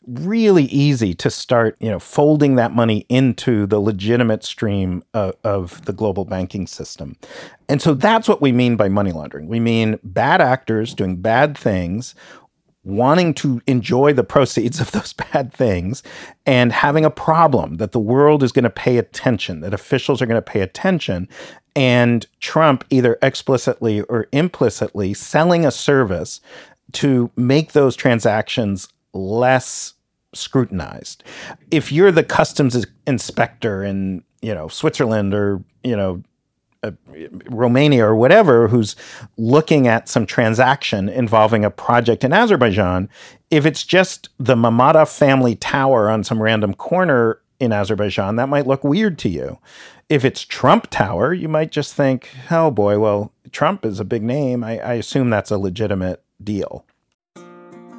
[0.07, 5.85] really easy to start, you know, folding that money into the legitimate stream of, of,
[5.85, 7.17] the global banking system.
[7.69, 9.49] And so that's what we mean by money laundering.
[9.49, 12.15] We mean bad actors doing bad things,
[12.85, 16.03] wanting to enjoy the proceeds of those bad things,
[16.47, 20.27] and having a problem that the world is going to pay attention, that officials are
[20.27, 21.29] going to pay attention.
[21.75, 26.41] And Trump, either explicitly or implicitly, selling a service
[26.93, 29.95] to make those transactions less
[30.35, 31.25] scrutinized.
[31.71, 36.23] If you're the customs inspector in, you know, Switzerland or, you know,
[36.85, 36.91] uh,
[37.49, 38.97] Romania or whatever who's
[39.37, 43.09] looking at some transaction involving a project in Azerbaijan,
[43.51, 48.67] if it's just the Mammadov family tower on some random corner in Azerbaijan, that might
[48.67, 49.59] look weird to you.
[50.09, 54.23] If it's Trump Tower, you might just think, oh boy, well, Trump is a big
[54.23, 54.65] name.
[54.65, 56.85] I, I assume that's a legitimate deal.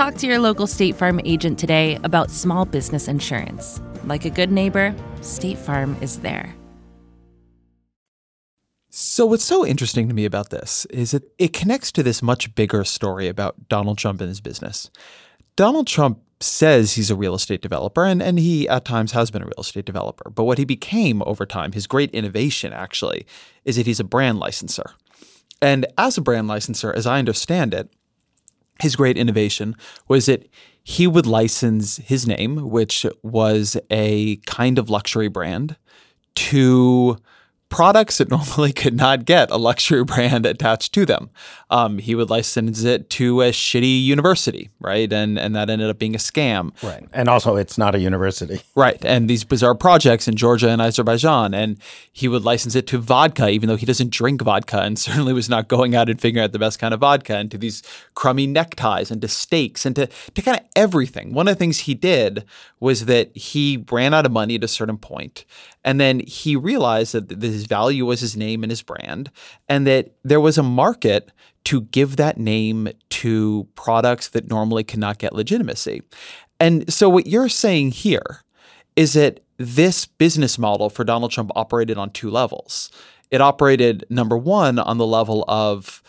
[0.00, 3.82] Talk to your local State Farm agent today about small business insurance.
[4.04, 6.54] Like a good neighbor, State Farm is there.
[8.88, 12.54] So, what's so interesting to me about this is that it connects to this much
[12.54, 14.90] bigger story about Donald Trump and his business.
[15.54, 19.42] Donald Trump says he's a real estate developer, and, and he at times has been
[19.42, 20.30] a real estate developer.
[20.30, 23.26] But what he became over time, his great innovation actually,
[23.66, 24.94] is that he's a brand licensor.
[25.60, 27.90] And as a brand licensor, as I understand it,
[28.80, 29.76] his great innovation
[30.08, 30.48] was that
[30.82, 35.76] he would license his name, which was a kind of luxury brand,
[36.34, 37.16] to
[37.70, 41.30] products that normally could not get a luxury brand attached to them.
[41.70, 45.10] Um, he would license it to a shitty university, right?
[45.10, 46.72] And and that ended up being a scam.
[46.82, 47.06] Right.
[47.12, 48.60] And also it's not a university.
[48.76, 49.04] Right.
[49.04, 51.52] And these bizarre projects in Georgia and Azerbaijan.
[51.52, 51.76] And
[52.12, 55.50] he would license it to vodka, even though he doesn't drink vodka and certainly was
[55.50, 57.82] not going out and figuring out the best kind of vodka, and to these
[58.14, 61.34] crummy neckties and to steaks and to, to kind of everything.
[61.34, 62.44] One of the things he did
[62.80, 65.44] was that he ran out of money at a certain point,
[65.84, 69.30] And then he realized that his value was his name and his brand,
[69.68, 71.32] and that there was a market
[71.64, 76.02] to give that name to products that normally cannot get legitimacy.
[76.58, 78.42] And so, what you're saying here
[78.96, 82.90] is that this business model for Donald Trump operated on two levels.
[83.30, 86.02] It operated, number one, on the level of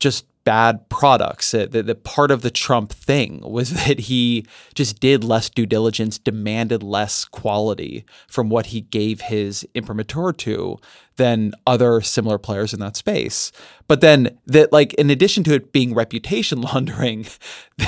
[0.00, 1.50] just bad products.
[1.52, 6.18] The, the, part of the Trump thing was that he just did less due diligence,
[6.18, 10.78] demanded less quality from what he gave his imprimatur to
[11.16, 13.52] than other similar players in that space.
[13.86, 17.26] But then that like in addition to it being reputation laundering,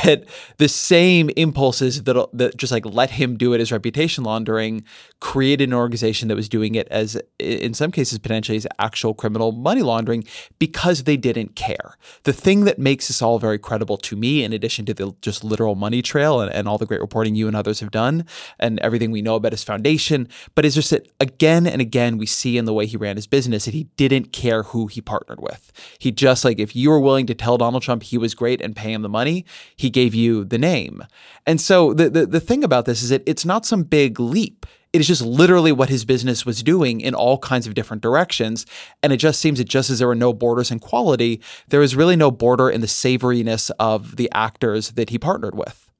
[0.05, 0.25] that
[0.59, 4.85] the same impulses that that just like let him do it as reputation laundering
[5.21, 9.53] created an organization that was doing it as in some cases potentially as actual criminal
[9.53, 10.25] money laundering
[10.59, 11.97] because they didn't care.
[12.25, 15.45] The thing that makes this all very credible to me, in addition to the just
[15.45, 18.27] literal money trail and, and all the great reporting you and others have done
[18.59, 22.27] and everything we know about his foundation, but is just that again and again we
[22.27, 25.41] see in the way he ran his business that he didn't care who he partnered
[25.41, 25.73] with.
[25.99, 28.77] He just like if you were willing to tell Donald Trump he was great and
[28.77, 29.45] pay him the money,
[29.77, 31.03] he gave you the name.
[31.47, 34.67] And so the the, the thing about this is that it's not some big leap.
[34.93, 38.65] It is just literally what his business was doing in all kinds of different directions.
[39.03, 41.95] And it just seems that just as there were no borders in quality, there was
[41.95, 45.91] really no border in the savoriness of the actors that he partnered with.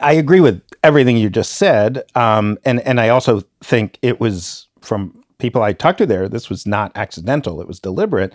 [0.00, 2.02] I agree with everything you just said.
[2.14, 6.50] Um, and, and I also think it was from people I talked to there, this
[6.50, 8.32] was not accidental, it was deliberate.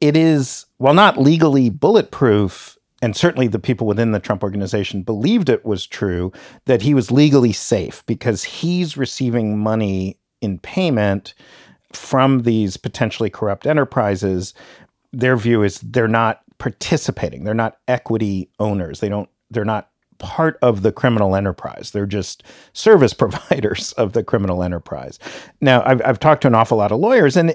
[0.00, 5.48] It is, while not legally bulletproof, and certainly the people within the Trump organization believed
[5.48, 6.32] it was true,
[6.64, 11.34] that he was legally safe because he's receiving money in payment
[11.92, 14.54] from these potentially corrupt enterprises.
[15.12, 20.58] Their view is they're not participating, they're not equity owners, they don't, they're not part
[20.62, 21.90] of the criminal enterprise.
[21.90, 25.18] They're just service providers of the criminal enterprise.
[25.60, 27.54] Now, I've, I've talked to an awful lot of lawyers, and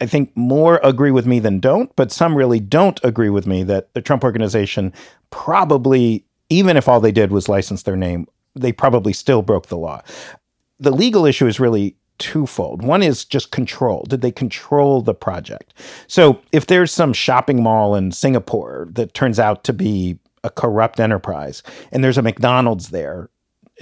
[0.00, 3.62] I think more agree with me than don't, but some really don't agree with me
[3.64, 4.92] that the Trump organization
[5.30, 9.76] probably, even if all they did was license their name, they probably still broke the
[9.76, 10.02] law.
[10.78, 12.82] The legal issue is really twofold.
[12.82, 14.04] One is just control.
[14.08, 15.74] Did they control the project?
[16.06, 21.00] So if there's some shopping mall in Singapore that turns out to be a corrupt
[21.00, 23.30] enterprise and there's a McDonald's there,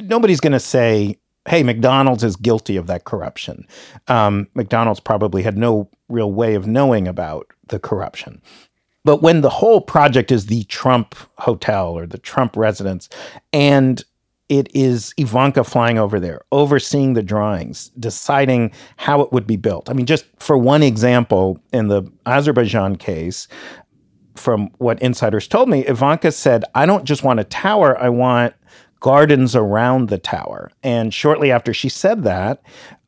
[0.01, 1.19] nobody's going to say,
[1.49, 3.67] hey, McDonald's is guilty of that corruption.
[4.09, 8.43] Um, McDonald's probably had no real way of knowing about the corruption.
[9.05, 13.09] But when the whole project is the Trump hotel or the Trump residence,
[13.53, 14.05] and
[14.49, 19.91] it is Ivanka flying over there, overseeing the drawings, deciding how it would be built.
[19.91, 23.47] I mean, just for one example, in the Azerbaijan case,
[24.39, 28.55] from what insiders told me, Ivanka said, I don't just want a tower, I want
[29.01, 30.71] gardens around the tower.
[30.83, 32.63] And shortly after she said that,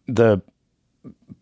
[0.06, 0.42] the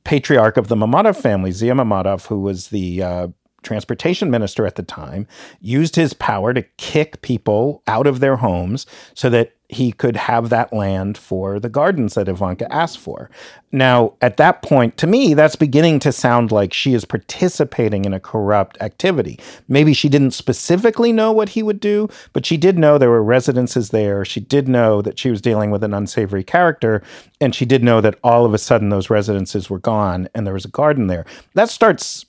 [0.04, 3.28] patriarch of the Mammadov family, Zia Mammadov, who was the uh,
[3.62, 5.26] transportation minister at the time,
[5.60, 10.48] used his power to kick people out of their homes so that he could have
[10.48, 13.30] that land for the gardens that Ivanka asked for.
[13.70, 18.14] Now, at that point, to me, that's beginning to sound like she is participating in
[18.14, 19.38] a corrupt activity.
[19.68, 23.22] Maybe she didn't specifically know what he would do, but she did know there were
[23.22, 24.24] residences there.
[24.24, 27.02] She did know that she was dealing with an unsavory character,
[27.38, 30.54] and she did know that all of a sudden those residences were gone and there
[30.54, 31.26] was a garden there.
[31.52, 32.24] That starts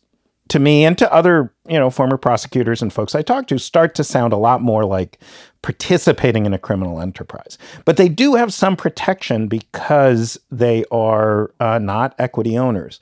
[0.50, 3.96] to me and to other, you know, former prosecutors and folks I talked to start
[3.96, 5.20] to sound a lot more like
[5.62, 7.58] participating in a criminal enterprise.
[7.86, 13.00] But they do have some protection because they are uh, not equity owners.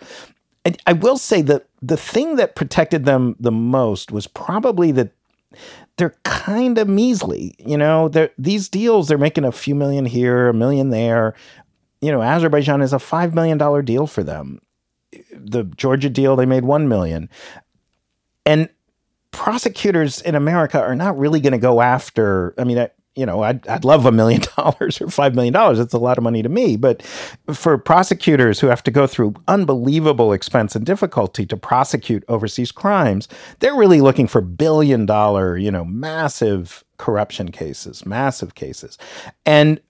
[0.65, 5.11] And I will say that the thing that protected them the most was probably that
[5.97, 7.55] they're kind of measly.
[7.59, 11.35] You know, these deals, they're making a few million here, a million there.
[12.01, 14.59] You know, Azerbaijan is a $5 million deal for them.
[15.31, 17.29] The Georgia deal, they made 1 million.
[18.45, 18.69] And
[19.31, 23.41] prosecutors in America are not really going to go after, I mean, I, you know,
[23.41, 25.53] I'd, I'd love a million dollars or $5 million.
[25.79, 26.77] It's a lot of money to me.
[26.77, 27.01] But
[27.51, 33.27] for prosecutors who have to go through unbelievable expense and difficulty to prosecute overseas crimes,
[33.59, 38.97] they're really looking for billion dollar, you know, massive corruption cases, massive cases.
[39.45, 39.81] And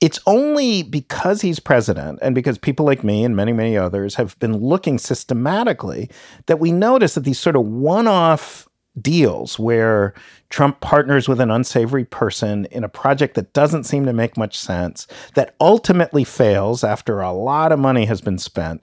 [0.00, 4.38] it's only because he's president and because people like me and many, many others have
[4.38, 6.10] been looking systematically
[6.46, 8.68] that we notice that these sort of one off
[9.00, 10.14] deals where
[10.50, 14.58] Trump partners with an unsavory person in a project that doesn't seem to make much
[14.58, 18.80] sense, that ultimately fails after a lot of money has been spent,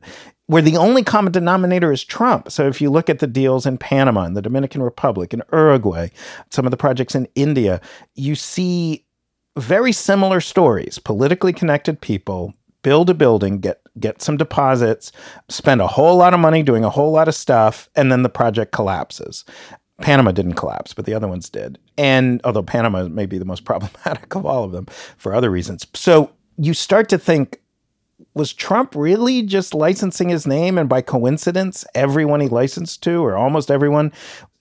[0.47, 2.51] where the only common denominator is Trump.
[2.51, 6.09] So if you look at the deals in Panama and the Dominican Republic and Uruguay,
[6.49, 7.79] some of the projects in India,
[8.15, 9.05] you see
[9.57, 15.11] very similar stories, politically connected people build a building, get get some deposits,
[15.49, 18.29] spend a whole lot of money doing a whole lot of stuff, and then the
[18.29, 19.45] project collapses.
[20.01, 21.77] Panama didn't collapse, but the other ones did.
[21.97, 24.87] And although Panama may be the most problematic of all of them
[25.17, 25.85] for other reasons.
[25.93, 27.59] So you start to think
[28.33, 30.77] was Trump really just licensing his name?
[30.77, 34.13] And by coincidence, everyone he licensed to, or almost everyone,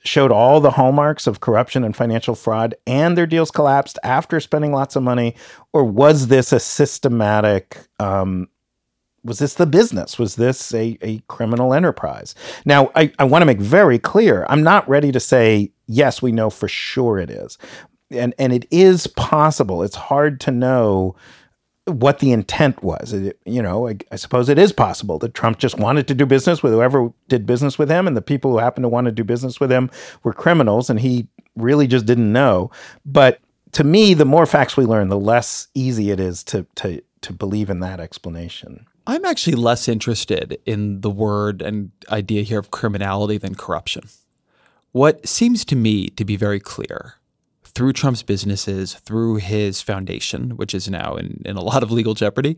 [0.03, 4.72] showed all the hallmarks of corruption and financial fraud, and their deals collapsed after spending
[4.72, 5.34] lots of money?
[5.72, 8.48] Or was this a systematic um,
[9.22, 10.18] was this the business?
[10.18, 12.34] Was this a, a criminal enterprise?
[12.64, 16.32] Now, I, I want to make very clear I'm not ready to say, yes, we
[16.32, 17.59] know for sure it is.
[18.11, 19.82] And, and it is possible.
[19.82, 21.14] It's hard to know
[21.87, 23.12] what the intent was.
[23.12, 26.26] It, you know, I, I, suppose it is possible that Trump just wanted to do
[26.26, 29.12] business with whoever did business with him, and the people who happened to want to
[29.12, 29.91] do business with him
[30.22, 31.26] were criminals, and he
[31.57, 32.70] really just didn't know.
[33.05, 33.41] But
[33.72, 37.33] to me, the more facts we learn, the less easy it is to to to
[37.33, 38.87] believe in that explanation.
[39.07, 44.09] I'm actually less interested in the word and idea here of criminality than corruption.
[44.93, 47.14] What seems to me to be very clear
[47.75, 52.14] through Trump's businesses, through his foundation, which is now in, in a lot of legal
[52.14, 52.57] jeopardy,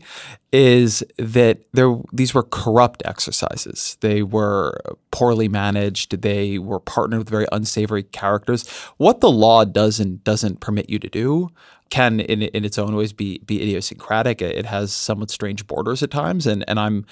[0.51, 3.97] is that there these were corrupt exercises.
[4.01, 4.77] They were
[5.11, 6.21] poorly managed.
[6.21, 8.67] They were partnered with very unsavory characters.
[8.97, 11.49] What the law does and doesn't permit you to do
[11.89, 14.41] can in, in its own ways be be idiosyncratic.
[14.41, 17.05] It has somewhat strange borders at times, and and I'm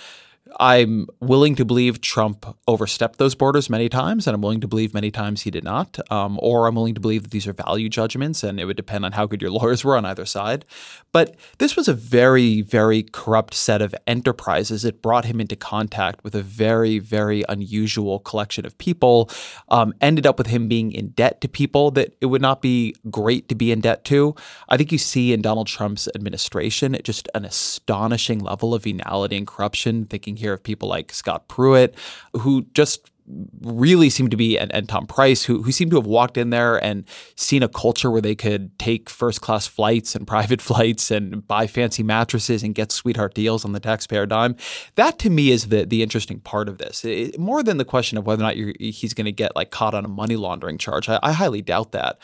[0.59, 4.93] I'm willing to believe Trump overstepped those borders many times, and I'm willing to believe
[4.93, 5.99] many times he did not.
[6.11, 9.05] Um, or I'm willing to believe that these are value judgments, and it would depend
[9.05, 10.65] on how good your lawyers were on either side.
[11.13, 14.85] But this was a very, very corrupt set of enterprises.
[14.85, 19.29] It brought him into contact with a very, very unusual collection of people.
[19.69, 22.95] Um, ended up with him being in debt to people that it would not be
[23.09, 24.35] great to be in debt to.
[24.69, 29.47] I think you see in Donald Trump's administration just an astonishing level of venality and
[29.47, 30.05] corruption.
[30.05, 31.95] Thinking here of people like Scott Pruitt,
[32.33, 33.11] who just
[33.61, 36.49] really seem to be and, and Tom Price who who seem to have walked in
[36.49, 37.05] there and
[37.35, 41.67] seen a culture where they could take first class flights and private flights and buy
[41.67, 44.55] fancy mattresses and get sweetheart deals on the taxpayer dime.
[44.95, 47.05] That to me is the the interesting part of this.
[47.05, 49.93] It, more than the question of whether or not he's going to get like caught
[49.93, 51.09] on a money laundering charge.
[51.09, 52.19] I, I highly doubt that.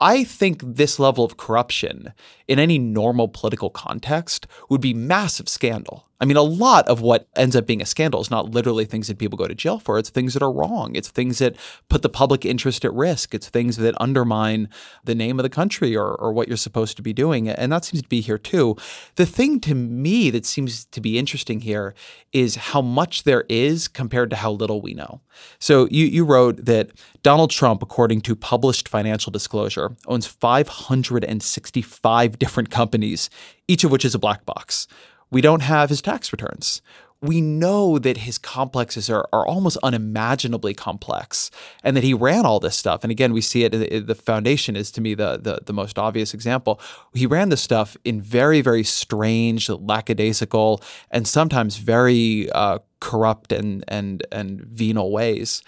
[0.00, 2.14] I think this level of corruption
[2.48, 6.09] in any normal political context would be massive scandal.
[6.20, 9.08] I mean, a lot of what ends up being a scandal is not literally things
[9.08, 9.98] that people go to jail for.
[9.98, 10.94] It's things that are wrong.
[10.94, 11.56] It's things that
[11.88, 13.34] put the public interest at risk.
[13.34, 14.68] It's things that undermine
[15.04, 17.48] the name of the country or, or what you're supposed to be doing.
[17.48, 18.76] And that seems to be here too.
[19.16, 21.94] The thing to me that seems to be interesting here
[22.32, 25.22] is how much there is compared to how little we know.
[25.58, 26.90] So you, you wrote that
[27.22, 33.30] Donald Trump, according to published financial disclosure, owns 565 different companies,
[33.68, 34.86] each of which is a black box.
[35.30, 36.82] We don't have his tax returns.
[37.22, 41.50] We know that his complexes are, are almost unimaginably complex
[41.84, 43.04] and that he ran all this stuff.
[43.04, 46.32] And again, we see it, the foundation is to me the, the, the most obvious
[46.32, 46.80] example.
[47.12, 53.84] He ran this stuff in very, very strange, lackadaisical, and sometimes very uh, corrupt and,
[53.86, 55.62] and, and venal ways.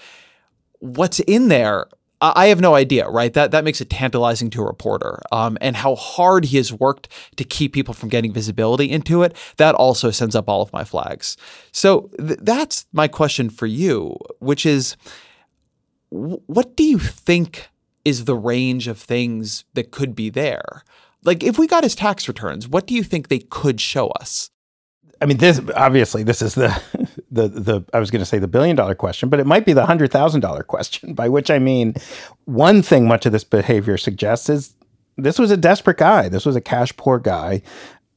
[0.78, 1.86] What's in there
[2.22, 3.32] I have no idea, right?
[3.32, 7.08] That that makes it tantalizing to a reporter, um, and how hard he has worked
[7.36, 9.36] to keep people from getting visibility into it.
[9.56, 11.36] That also sends up all of my flags.
[11.72, 14.96] So th- that's my question for you, which is,
[16.10, 17.68] what do you think
[18.04, 20.84] is the range of things that could be there?
[21.24, 24.50] Like, if we got his tax returns, what do you think they could show us?
[25.20, 28.48] I mean, this obviously this is the the the I was going to say the
[28.48, 31.14] billion dollar question, but it might be the hundred thousand dollar question.
[31.14, 31.94] By which I mean,
[32.44, 34.74] one thing much of this behavior suggests is
[35.16, 36.28] this was a desperate guy.
[36.28, 37.62] This was a cash poor guy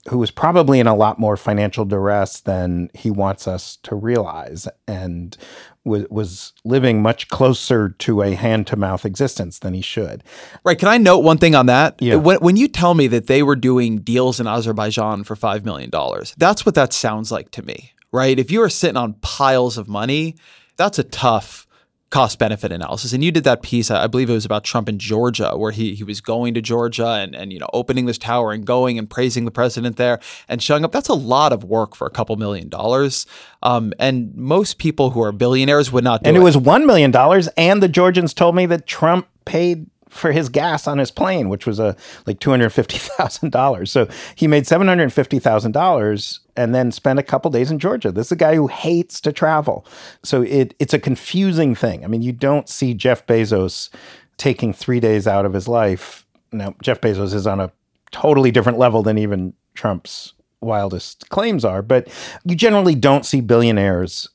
[0.09, 4.67] who was probably in a lot more financial duress than he wants us to realize,
[4.87, 5.35] and
[5.83, 10.23] was was living much closer to a hand to mouth existence than he should.
[10.63, 10.77] Right.
[10.77, 12.01] Can I note one thing on that?
[12.01, 12.15] Yeah.
[12.15, 15.91] When, when you tell me that they were doing deals in Azerbaijan for $5 million,
[16.37, 18.39] that's what that sounds like to me, right?
[18.39, 20.35] If you are sitting on piles of money,
[20.77, 21.65] that's a tough
[22.11, 23.11] cost benefit analysis.
[23.11, 25.95] And you did that piece, I believe it was about Trump in Georgia, where he
[25.95, 29.09] he was going to Georgia and, and you know opening this tower and going and
[29.09, 30.93] praising the president there and showing up.
[30.93, 33.25] That's a lot of work for a couple million dollars.
[33.63, 36.85] Um, and most people who are billionaires would not do and it, it was one
[36.85, 37.49] million dollars.
[37.57, 41.67] And the Georgians told me that Trump paid for his gas on his plane, which
[41.67, 41.95] was a
[42.25, 43.91] like two hundred fifty thousand dollars.
[43.91, 47.79] So he made seven hundred fifty thousand dollars and then spent a couple days in
[47.79, 48.11] Georgia.
[48.11, 49.85] This is a guy who hates to travel,
[50.23, 52.03] so it it's a confusing thing.
[52.03, 53.89] I mean, you don't see Jeff Bezos
[54.37, 56.25] taking three days out of his life.
[56.51, 57.71] Now, Jeff Bezos is on a
[58.11, 62.07] totally different level than even Trump's wildest claims are, but
[62.45, 64.29] you generally don't see billionaires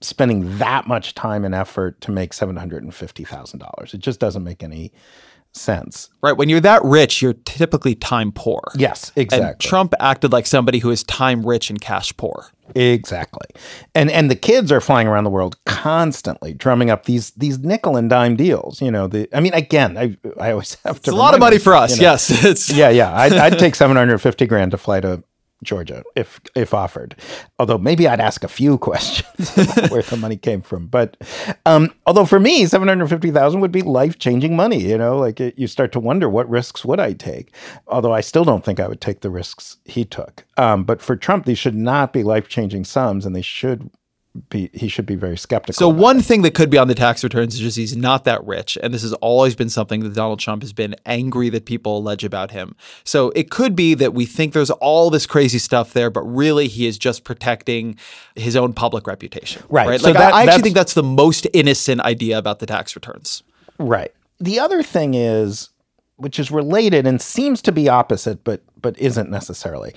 [0.00, 3.94] spending that much time and effort to make $750,000.
[3.94, 4.92] It just doesn't make any
[5.52, 6.10] sense.
[6.22, 6.36] right.
[6.36, 8.60] When you're that rich, you're typically time poor.
[8.76, 9.66] Yes, And exactly.
[9.68, 12.48] Trump acted like somebody who is time rich and cash poor.
[12.74, 13.46] Exactly.
[13.94, 17.96] And and the kids are flying around the world constantly drumming up these these nickel
[17.96, 21.08] and dime deals, you know, the I mean again, I I always have to It's
[21.08, 21.96] a lot of money myself, for us.
[21.96, 22.44] you know, Yes.
[22.44, 23.16] It's yeah, yeah.
[23.16, 25.22] I'd, I'd take 750 grand to fly to
[25.62, 27.16] Georgia if if offered.
[27.58, 29.50] Although maybe I'd ask a few questions
[29.90, 30.86] where the money came from.
[30.86, 31.16] But
[31.64, 34.82] um, although for me, 750,000 would be life changing money.
[34.82, 37.54] You know, like it, you start to wonder what risks would I take.
[37.86, 40.44] Although I still don't think I would take the risks he took.
[40.56, 43.90] Um, but for Trump, these should not be life changing sums, and they should
[44.48, 44.70] be.
[44.72, 45.78] He should be very skeptical.
[45.78, 48.44] So one thing that could be on the tax returns is just he's not that
[48.46, 51.98] rich, and this has always been something that Donald Trump has been angry that people
[51.98, 52.74] allege about him.
[53.04, 56.68] So it could be that we think there's all this crazy stuff there, but really
[56.68, 57.98] he is just protecting
[58.34, 59.62] his own public reputation.
[59.68, 59.88] Right.
[59.88, 60.00] Right.
[60.00, 62.94] So like that- I, I actually think that's the most innocent idea about the tax
[62.94, 63.42] returns.
[63.78, 64.12] Right.
[64.40, 65.70] The other thing is,
[66.16, 69.94] which is related and seems to be opposite, but but isn't necessarily.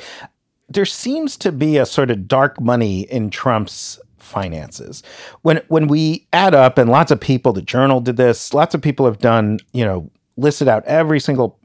[0.67, 3.99] There seems to be a sort of dark money in Trump's
[4.29, 5.03] finances.
[5.41, 8.53] When when we add up, and lots of people, the Journal did this.
[8.53, 11.59] Lots of people have done, you know, listed out every single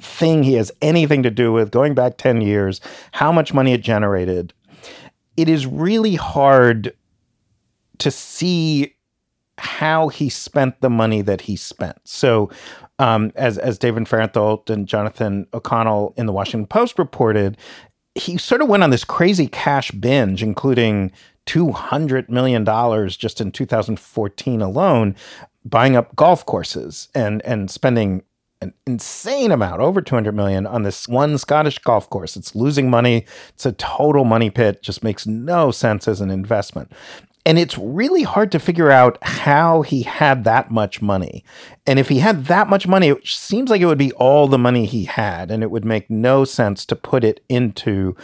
[0.00, 2.80] thing he has anything to do with, going back ten years,
[3.12, 4.52] how much money it generated.
[5.36, 6.94] It is really hard
[7.98, 8.94] to see
[9.58, 11.96] how he spent the money that he spent.
[12.04, 12.50] So,
[12.98, 17.56] um, as as David Fahrenthold and Jonathan O'Connell in the Washington Post reported,
[18.14, 21.12] he sort of went on this crazy cash binge, including
[21.46, 25.16] two hundred million dollars just in 2014 alone,
[25.64, 28.22] buying up golf courses and and spending
[28.62, 32.36] an insane amount, over 200 million on this one Scottish golf course.
[32.36, 33.26] It's losing money.
[33.50, 34.82] It's a total money pit.
[34.82, 36.90] Just makes no sense as an investment.
[37.44, 41.44] And it's really hard to figure out how he had that much money.
[41.86, 44.58] And if he had that much money, it seems like it would be all the
[44.58, 48.16] money he had, and it would make no sense to put it into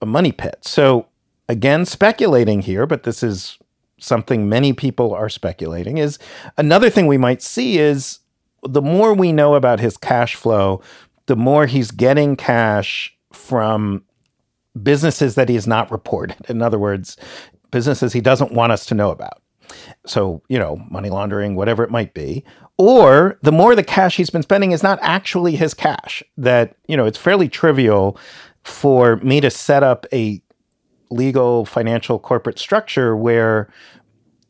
[0.00, 0.60] a money pit.
[0.62, 1.06] So,
[1.50, 3.58] again, speculating here, but this is
[3.98, 6.18] something many people are speculating, is
[6.56, 8.20] another thing we might see is
[8.62, 10.80] the more we know about his cash flow,
[11.26, 14.04] the more he's getting cash from
[14.80, 16.36] businesses that he has not reported.
[16.48, 17.16] In other words,
[17.72, 19.42] businesses he doesn't want us to know about.
[20.06, 22.44] So, you know, money laundering, whatever it might be.
[22.78, 26.96] Or the more the cash he's been spending is not actually his cash, that, you
[26.96, 28.16] know, it's fairly trivial
[28.62, 30.40] for me to set up a
[31.10, 33.70] legal financial corporate structure where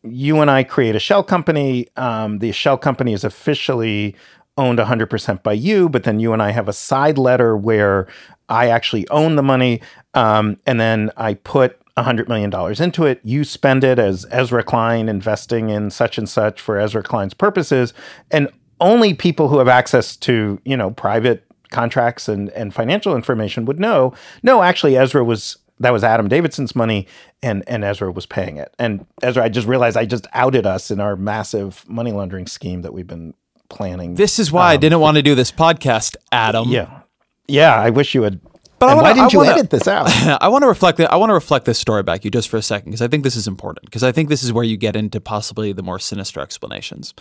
[0.03, 1.89] you and I create a shell company.
[1.97, 4.17] Um, the shell company is officially
[4.57, 8.07] owned 100% by you, but then you and I have a side letter where
[8.49, 9.81] I actually own the money.
[10.15, 12.53] Um, and then I put $100 million
[12.83, 13.21] into it.
[13.23, 17.93] You spend it as Ezra Klein investing in such and such for Ezra Klein's purposes.
[18.31, 18.49] And
[18.81, 23.79] only people who have access to, you know, private contracts and, and financial information would
[23.79, 27.07] know, no, actually, Ezra was that was Adam Davidson's money,
[27.43, 28.73] and and Ezra was paying it.
[28.79, 32.83] And Ezra, I just realized I just outed us in our massive money laundering scheme
[32.83, 33.35] that we've been
[33.69, 34.15] planning.
[34.15, 36.69] This is why I um, didn't want to do this podcast, Adam.
[36.69, 37.01] yeah,
[37.49, 37.75] yeah.
[37.75, 38.41] I wish you had.
[38.79, 40.09] But I wanna- why didn't I you wanna- edit this out?
[40.43, 41.01] I want to reflect.
[41.01, 43.25] I want to reflect this story back you just for a second because I think
[43.25, 45.99] this is important because I think this is where you get into possibly the more
[45.99, 47.13] sinister explanations.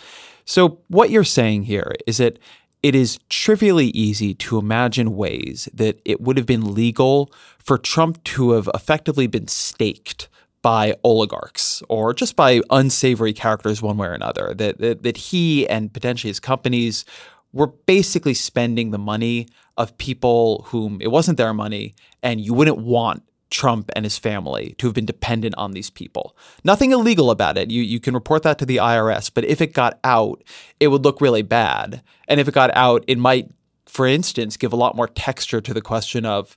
[0.46, 2.38] So, what you're saying here is that
[2.82, 8.22] it is trivially easy to imagine ways that it would have been legal for Trump
[8.24, 10.28] to have effectively been staked
[10.62, 15.66] by oligarchs or just by unsavory characters one way or another that, that, that he
[15.68, 17.04] and potentially his companies
[17.52, 22.78] were basically spending the money of people whom it wasn't their money and you wouldn't
[22.78, 26.36] want Trump and his family to have been dependent on these people.
[26.64, 27.70] Nothing illegal about it.
[27.70, 30.42] You you can report that to the IRS, but if it got out,
[30.78, 32.02] it would look really bad.
[32.28, 33.50] And if it got out, it might
[33.86, 36.56] for instance give a lot more texture to the question of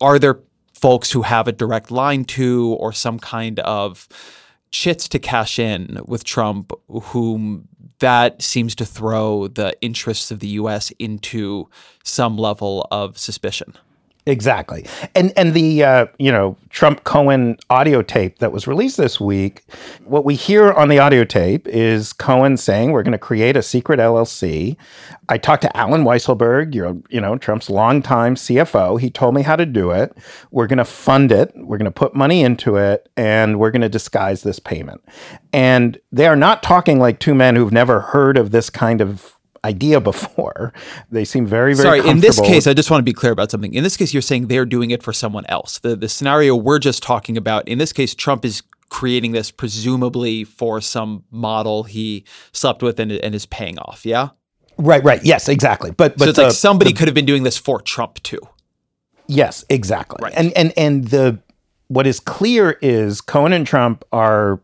[0.00, 0.40] are there
[0.74, 4.06] folks who have a direct line to or some kind of
[4.70, 7.68] chits to cash in with Trump whom
[8.00, 11.70] that seems to throw the interests of the US into
[12.02, 13.74] some level of suspicion.
[14.26, 19.20] Exactly, and and the uh, you know Trump Cohen audio tape that was released this
[19.20, 19.62] week.
[20.02, 23.62] What we hear on the audio tape is Cohen saying we're going to create a
[23.62, 24.78] secret LLC.
[25.28, 28.98] I talked to Allen Weisselberg, you you know Trump's longtime CFO.
[28.98, 30.16] He told me how to do it.
[30.50, 31.52] We're going to fund it.
[31.54, 35.04] We're going to put money into it, and we're going to disguise this payment.
[35.52, 39.36] And they are not talking like two men who've never heard of this kind of
[39.64, 40.72] idea before.
[41.10, 43.50] They seem very, very Sorry, in this case, I just want to be clear about
[43.50, 43.72] something.
[43.72, 45.78] In this case, you're saying they're doing it for someone else.
[45.78, 50.44] The the scenario we're just talking about, in this case, Trump is creating this presumably
[50.44, 54.28] for some model he slept with and, and is paying off, yeah?
[54.76, 55.22] Right, right.
[55.24, 55.90] Yes, exactly.
[55.90, 58.22] But but so it's the, like somebody the, could have been doing this for Trump
[58.22, 58.40] too.
[59.26, 60.18] Yes, exactly.
[60.22, 60.34] Right.
[60.36, 61.38] And and and the
[61.88, 64.60] what is clear is Cohen and Trump are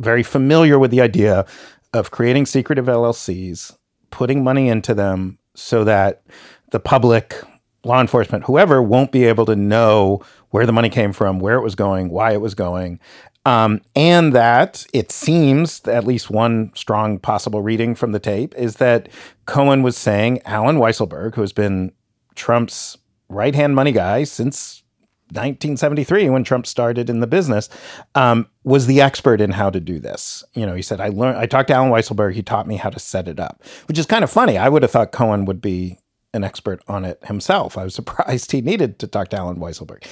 [0.00, 1.46] very familiar with the idea
[1.92, 3.76] of creating secretive LLCs
[4.14, 6.22] putting money into them so that
[6.70, 7.34] the public,
[7.82, 11.62] law enforcement, whoever, won't be able to know where the money came from, where it
[11.62, 13.00] was going, why it was going.
[13.44, 18.76] Um, and that it seems, at least one strong possible reading from the tape, is
[18.76, 19.08] that
[19.46, 21.90] Cohen was saying Allen Weisselberg, who has been
[22.36, 22.96] Trump's
[23.28, 24.83] right hand money guy since
[25.28, 27.68] 1973 when Trump started in the business,
[28.14, 30.44] um, was the expert in how to do this.
[30.54, 32.34] You know, he said, I learned, I talked to Allen Weisselberg.
[32.34, 34.58] He taught me how to set it up, which is kind of funny.
[34.58, 35.98] I would have thought Cohen would be
[36.34, 37.78] an expert on it himself.
[37.78, 40.04] I was surprised he needed to talk to Allen Weisselberg.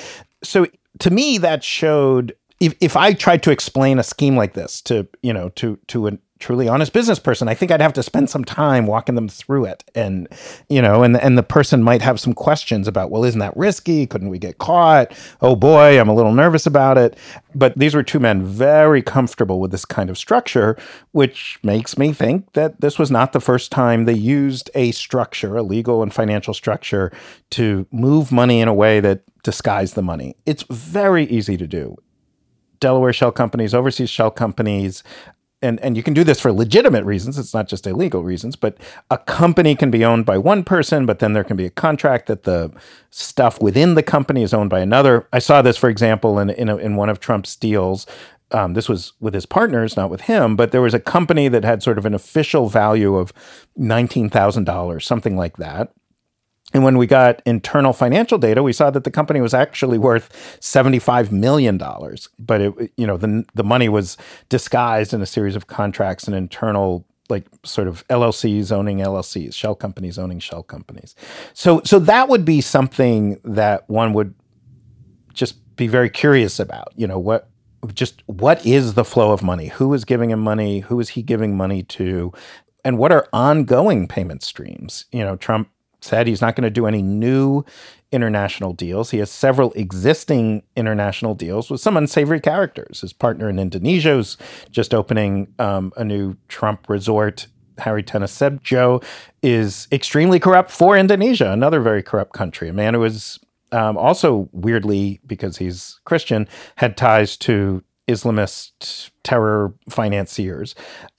[0.43, 0.67] So
[1.01, 5.09] to me, that showed if, if I tried to explain a scheme like this to,
[5.23, 8.29] you know, to, to an, truly honest business person, I think I'd have to spend
[8.29, 9.85] some time walking them through it.
[9.95, 10.29] And,
[10.69, 14.07] you know, and, and the person might have some questions about, well, isn't that risky?
[14.07, 15.17] Couldn't we get caught?
[15.41, 17.17] Oh boy, I'm a little nervous about it.
[17.55, 20.77] But these were two men very comfortable with this kind of structure,
[21.13, 25.57] which makes me think that this was not the first time they used a structure,
[25.57, 27.13] a legal and financial structure,
[27.51, 30.35] to move money in a way that disguised the money.
[30.45, 31.97] It's very easy to do.
[32.81, 35.05] Delaware shell companies, overseas shell companies,
[35.63, 38.77] and and you can do this for legitimate reasons it's not just illegal reasons but
[39.11, 42.27] a company can be owned by one person but then there can be a contract
[42.27, 42.71] that the
[43.11, 46.69] stuff within the company is owned by another i saw this for example in in,
[46.69, 48.07] a, in one of trump's deals
[48.53, 51.65] um, this was with his partners, not with him, but there was a company that
[51.65, 53.33] had sort of an official value of
[53.79, 55.93] $19,000, something like that.
[56.73, 60.33] And when we got internal financial data, we saw that the company was actually worth
[60.61, 61.79] $75 million.
[62.39, 64.17] But it, you know, the, the money was
[64.49, 69.75] disguised in a series of contracts and internal like sort of LLCs owning LLCs, shell
[69.75, 71.15] companies owning shell companies.
[71.55, 74.35] So so that would be something that one would
[75.33, 76.93] just be very curious about.
[76.97, 77.49] You know, what
[77.95, 79.69] just what is the flow of money?
[79.69, 80.81] Who is giving him money?
[80.81, 82.33] Who is he giving money to?
[82.85, 85.07] And what are ongoing payment streams?
[85.13, 85.69] You know, Trump
[86.03, 87.65] said he's not going to do any new
[88.11, 89.11] international deals.
[89.11, 93.01] He has several existing international deals with some unsavory characters.
[93.01, 94.37] His partner in Indonesia is
[94.71, 97.47] just opening um, a new Trump resort.
[97.79, 99.03] Hary Tanoesoedibjo
[99.43, 102.69] is extremely corrupt for Indonesia, another very corrupt country.
[102.69, 103.39] A man who is
[103.73, 106.47] um, also weirdly, because he's Christian,
[106.77, 110.75] had ties to Islamist terror financiers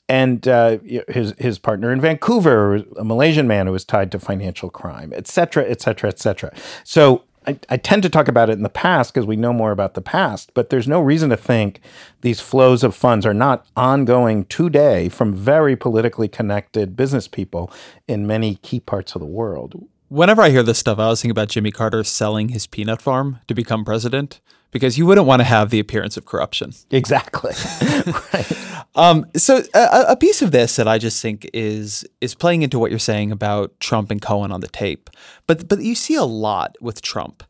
[0.10, 0.78] and uh,
[1.08, 5.28] his his partner in Vancouver, a Malaysian man who was tied to financial crime, et
[5.28, 6.54] cetera, et cetera, et cetera.
[6.84, 9.72] So I, I tend to talk about it in the past because we know more
[9.72, 11.82] about the past, but there's no reason to think
[12.22, 17.72] these flows of funds are not ongoing today from very politically connected business people
[18.08, 19.88] in many key parts of the world.
[20.10, 23.39] Whenever I hear this stuff, I was thinking about Jimmy Carter selling his peanut farm
[23.47, 24.41] to become president
[24.74, 26.74] because you wouldn't want to have the appearance of corruption.
[26.91, 27.53] Exactly.
[28.34, 28.51] right.
[28.95, 32.78] Um, so a, a, piece of this that I just think is is playing into
[32.78, 35.09] what you're saying about Trump and Cohen on the tape,
[35.47, 37.43] but but you see a lot with Trump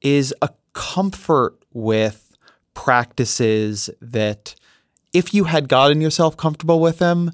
[0.00, 2.34] is a comfort with
[2.72, 4.54] practices that
[5.12, 7.30] if you had gotten yourself comfortable with them,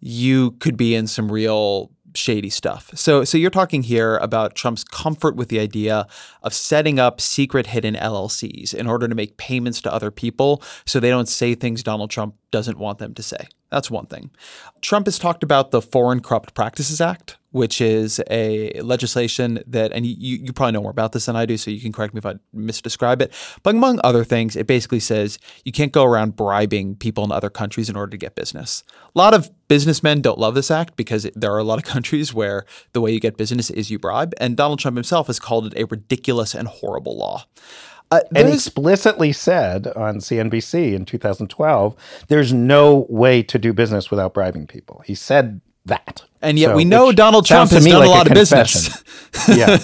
[0.00, 2.90] you could be in some real shady stuff.
[2.94, 6.06] So so you're talking here about Trump's comfort with the idea
[6.42, 10.98] of setting up secret hidden LLCs in order to make payments to other people so
[10.98, 13.48] they don't say things Donald Trump doesn't want them to say.
[13.70, 14.30] That's one thing.
[14.80, 20.04] Trump has talked about the Foreign Corrupt Practices Act, which is a legislation that, and
[20.04, 22.18] you, you probably know more about this than I do, so you can correct me
[22.18, 23.32] if I misdescribe it.
[23.62, 27.48] But among other things, it basically says you can't go around bribing people in other
[27.48, 28.84] countries in order to get business.
[29.14, 32.34] A lot of businessmen don't love this act because there are a lot of countries
[32.34, 34.34] where the way you get business is you bribe.
[34.38, 37.46] And Donald Trump himself has called it a ridiculous and horrible law.
[38.10, 41.96] Uh, and explicitly said on CNBC in 2012,
[42.28, 45.02] there's no way to do business without bribing people.
[45.06, 46.24] He said that.
[46.46, 49.02] And yet so, we know Donald Trump has done like a lot a of business.
[49.48, 49.78] yeah.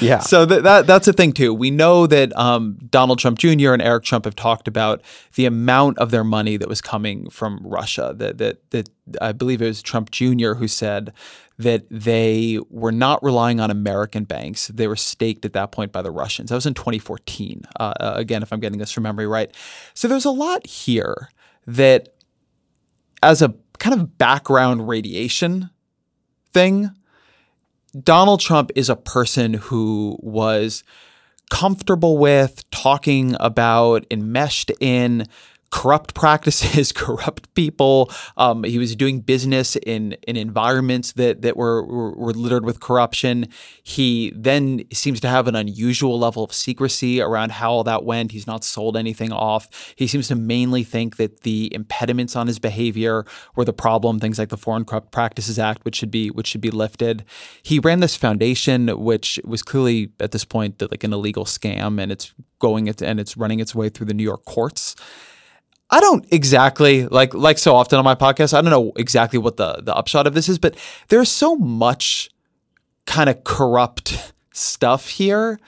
[0.00, 0.18] Yeah.
[0.20, 1.54] So that, that that's a thing too.
[1.54, 3.72] We know that um, Donald Trump Jr.
[3.72, 5.02] and Eric Trump have talked about
[5.34, 8.14] the amount of their money that was coming from Russia.
[8.16, 8.88] That that that
[9.20, 10.54] I believe it was Trump Jr.
[10.54, 11.12] who said
[11.58, 14.68] that they were not relying on American banks.
[14.68, 16.50] They were staked at that point by the Russians.
[16.50, 17.62] That was in 2014.
[17.78, 19.54] Uh, uh, again, if I'm getting this from memory right.
[19.94, 21.28] So there's a lot here
[21.66, 22.10] that,
[23.22, 25.70] as a kind of background radiation
[26.52, 26.90] thing,
[28.02, 30.84] Donald Trump is a person who was
[31.50, 35.26] comfortable with talking about, enmeshed in
[35.72, 38.10] corrupt practices, corrupt people.
[38.36, 42.78] Um, he was doing business in in environments that that were, were, were littered with
[42.78, 43.48] corruption.
[43.82, 48.30] He then seems to have an unusual level of secrecy around how all that went.
[48.30, 49.94] He's not sold anything off.
[49.96, 53.24] He seems to mainly think that the impediments on his behavior
[53.56, 54.20] were the problem.
[54.20, 57.24] Things like the Foreign Corrupt Practices Act, which should be which should be lifted.
[57.62, 62.12] He ran this foundation, which was clearly at this point like an illegal scam, and
[62.12, 64.94] it's going and it's running its way through the New York courts.
[65.92, 68.54] I don't exactly like like so often on my podcast.
[68.54, 70.74] I don't know exactly what the the upshot of this is, but
[71.08, 72.30] there's so much
[73.06, 75.60] kind of corrupt stuff here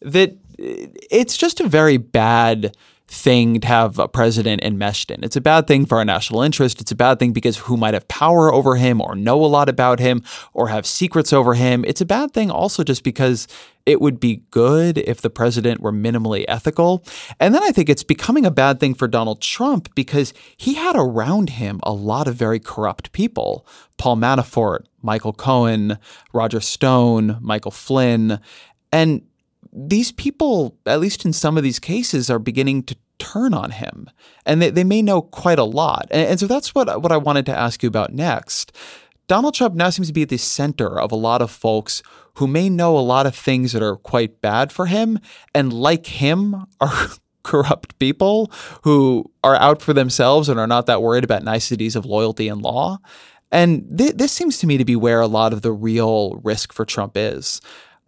[0.00, 2.76] that eh, it's just a very bad
[3.10, 5.24] thing to have a president enmeshed in.
[5.24, 6.80] It's a bad thing for our national interest.
[6.80, 9.68] It's a bad thing because who might have power over him or know a lot
[9.68, 10.22] about him
[10.54, 11.84] or have secrets over him.
[11.88, 13.48] It's a bad thing also just because
[13.84, 17.04] it would be good if the president were minimally ethical.
[17.40, 20.94] And then I think it's becoming a bad thing for Donald Trump because he had
[20.94, 23.66] around him a lot of very corrupt people
[23.98, 25.98] Paul Manafort, Michael Cohen,
[26.32, 28.40] Roger Stone, Michael Flynn.
[28.92, 29.22] And
[29.72, 34.08] these people, at least in some of these cases, are beginning to turn on him.
[34.46, 36.06] And they, they may know quite a lot.
[36.10, 38.72] And, and so that's what, what I wanted to ask you about next.
[39.28, 42.02] Donald Trump now seems to be at the center of a lot of folks
[42.34, 45.18] who may know a lot of things that are quite bad for him,
[45.54, 47.08] and like him, are
[47.42, 48.50] corrupt people
[48.82, 52.62] who are out for themselves and are not that worried about niceties of loyalty and
[52.62, 52.98] law.
[53.52, 56.72] And th- this seems to me to be where a lot of the real risk
[56.72, 57.60] for Trump is.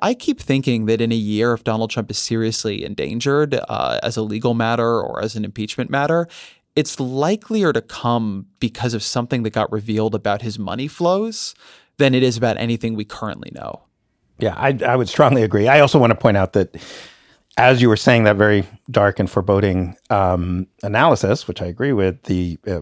[0.03, 4.17] I keep thinking that in a year, if Donald Trump is seriously endangered uh, as
[4.17, 6.27] a legal matter or as an impeachment matter,
[6.75, 11.55] it's likelier to come because of something that got revealed about his money flows
[11.99, 13.83] than it is about anything we currently know.
[14.39, 15.69] Yeah, I, I would strongly agree.
[15.69, 16.77] I also want to point out that
[17.57, 22.21] as you were saying that very dark and foreboding um, analysis, which I agree with,
[22.25, 22.81] the uh,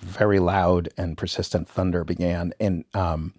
[0.00, 3.34] very loud and persistent thunder began in um,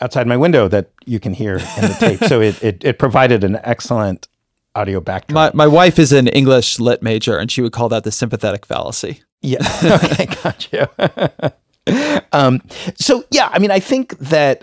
[0.00, 2.24] outside my window that you can hear in the tape.
[2.28, 4.28] so it, it, it provided an excellent
[4.74, 5.54] audio backdrop.
[5.54, 8.66] My, my wife is an English lit major, and she would call that the sympathetic
[8.66, 9.22] fallacy.
[9.42, 9.58] Yeah.
[10.02, 11.54] okay, gotcha.
[12.32, 12.62] um,
[12.96, 14.62] so yeah, I mean, I think that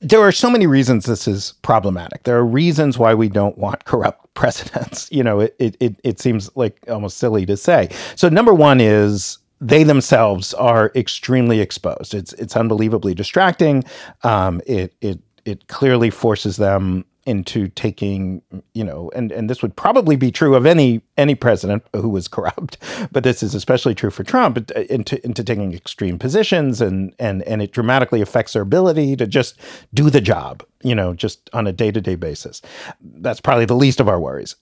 [0.00, 2.24] there are so many reasons this is problematic.
[2.24, 5.08] There are reasons why we don't want corrupt presidents.
[5.10, 7.88] You know, it it it seems like almost silly to say.
[8.16, 12.14] So number one is they themselves are extremely exposed.
[12.14, 13.84] It's it's unbelievably distracting.
[14.24, 18.42] Um, it it it clearly forces them into taking,
[18.74, 22.26] you know, and and this would probably be true of any any president who was
[22.26, 22.76] corrupt,
[23.12, 27.42] but this is especially true for Trump uh, into into taking extreme positions, and and
[27.44, 29.60] and it dramatically affects their ability to just
[29.94, 32.62] do the job, you know, just on a day to day basis.
[33.00, 34.56] That's probably the least of our worries.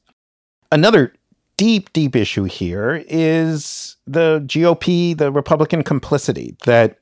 [0.70, 1.14] Another
[1.61, 6.96] deep, deep issue here is the GOP, the Republican complicity that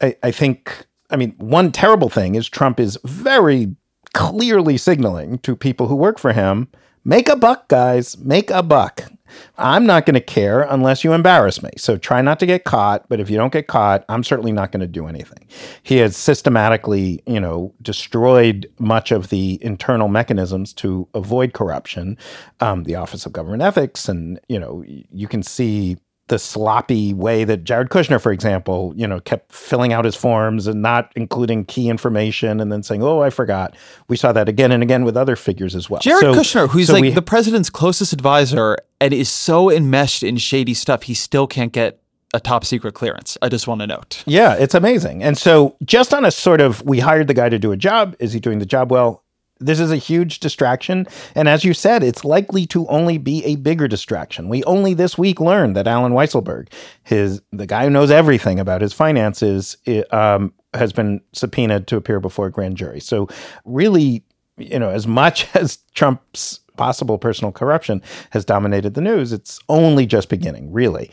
[0.00, 0.88] I, I think.
[1.10, 3.72] I mean, one terrible thing is Trump is very
[4.12, 6.66] clearly signaling to people who work for him
[7.04, 9.10] make a buck, guys, make a buck.
[9.58, 11.70] I'm not going to care unless you embarrass me.
[11.76, 13.08] So try not to get caught.
[13.08, 15.46] But if you don't get caught, I'm certainly not going to do anything.
[15.82, 22.18] He has systematically, you know, destroyed much of the internal mechanisms to avoid corruption.
[22.60, 25.96] Um, the Office of Government Ethics, and you know, you can see
[26.30, 30.66] the sloppy way that Jared Kushner, for example, you know, kept filling out his forms
[30.66, 33.76] and not including key information and then saying, "Oh, I forgot."
[34.08, 36.00] We saw that again and again with other figures as well.
[36.00, 40.22] Jared so, Kushner, who's so like we, the president's closest advisor and is so enmeshed
[40.22, 42.00] in shady stuff, he still can't get
[42.32, 43.36] a top secret clearance.
[43.42, 44.22] I just want to note.
[44.24, 45.22] Yeah, it's amazing.
[45.22, 48.14] And so, just on a sort of, we hired the guy to do a job.
[48.20, 49.24] Is he doing the job well?
[49.60, 51.06] This is a huge distraction.
[51.34, 54.48] And as you said, it's likely to only be a bigger distraction.
[54.48, 56.68] We only this week learned that Allen Weisselberg,
[57.04, 59.76] his the guy who knows everything about his finances,
[60.10, 63.00] um, has been subpoenaed to appear before a grand jury.
[63.00, 63.28] So
[63.64, 64.24] really,
[64.56, 70.06] you know, as much as Trump's possible personal corruption has dominated the news, it's only
[70.06, 71.10] just beginning, really.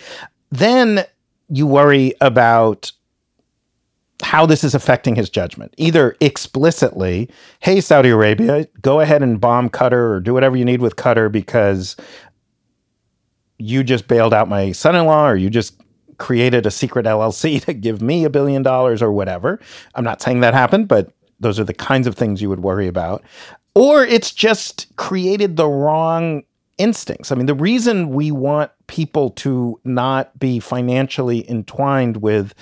[0.50, 1.04] Then
[1.50, 2.92] you worry about
[4.24, 5.74] how this is affecting his judgment.
[5.78, 10.82] Either explicitly, hey, Saudi Arabia, go ahead and bomb Qatar or do whatever you need
[10.82, 11.96] with Qatar because
[13.60, 15.80] you just bailed out my son in law or you just
[16.18, 19.60] created a secret LLC to give me a billion dollars or whatever.
[19.96, 22.88] I'm not saying that happened, but those are the kinds of things you would worry
[22.88, 23.24] about.
[23.76, 26.44] Or it's just created the wrong
[26.80, 27.32] instincts.
[27.32, 32.56] I mean, the reason we want people to not be financially entwined with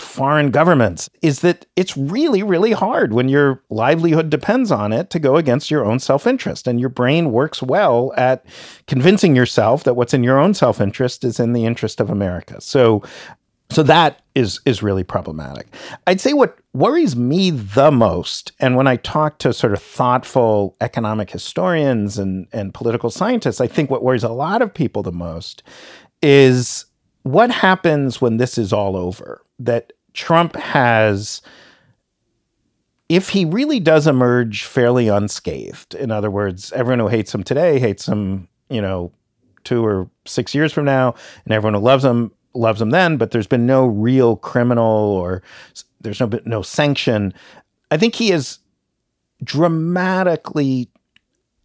[0.00, 5.18] foreign governments is that it's really, really hard when your livelihood depends on it to
[5.18, 6.66] go against your own self interest.
[6.66, 8.44] And your brain works well at
[8.86, 12.60] convincing yourself that what's in your own self interest is in the interest of America.
[12.60, 13.02] So,
[13.70, 15.72] so that is is really problematic.
[16.06, 20.76] I'd say what worries me the most, and when I talk to sort of thoughtful
[20.80, 25.12] economic historians and, and political scientists, I think what worries a lot of people the
[25.12, 25.62] most
[26.22, 26.86] is
[27.22, 29.42] what happens when this is all over?
[29.60, 31.42] That Trump has,
[33.08, 37.78] if he really does emerge fairly unscathed, in other words, everyone who hates him today
[37.78, 39.12] hates him, you know,
[39.64, 43.30] two or six years from now, and everyone who loves him loves him then, but
[43.30, 45.42] there's been no real criminal or
[46.00, 47.32] there's no no sanction.
[47.90, 48.58] I think he has
[49.42, 50.88] dramatically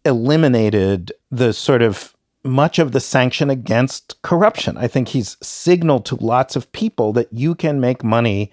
[0.04, 2.15] eliminated the sort of
[2.46, 4.76] much of the sanction against corruption.
[4.76, 8.50] I think he's signaled to lots of people that you can make money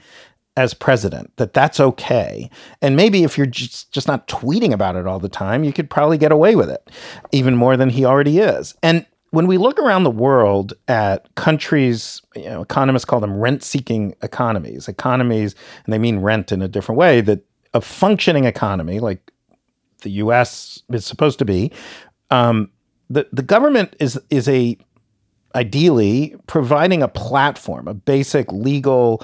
[0.55, 2.49] as president, that that's okay.
[2.81, 5.89] And maybe if you're just, just not tweeting about it all the time, you could
[5.89, 6.91] probably get away with it
[7.31, 8.75] even more than he already is.
[8.83, 13.63] And when we look around the world at countries, you know, economists call them rent
[13.63, 18.99] seeking economies, economies, and they mean rent in a different way, that a functioning economy
[18.99, 19.31] like
[20.03, 21.71] the US is supposed to be,
[22.29, 22.69] um,
[23.14, 24.78] the the government is is a
[25.55, 29.24] ideally providing a platform, a basic legal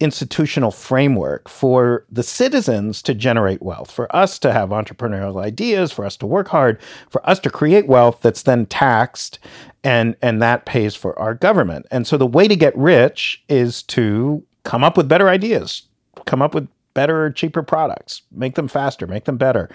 [0.00, 6.04] institutional framework for the citizens to generate wealth, for us to have entrepreneurial ideas, for
[6.04, 6.80] us to work hard,
[7.10, 9.38] for us to create wealth that's then taxed
[9.82, 11.86] and and that pays for our government.
[11.90, 15.82] And so the way to get rich is to come up with better ideas,
[16.24, 19.68] come up with better cheaper products, make them faster, make them better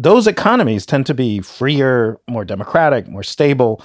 [0.00, 3.82] those economies tend to be freer, more democratic, more stable,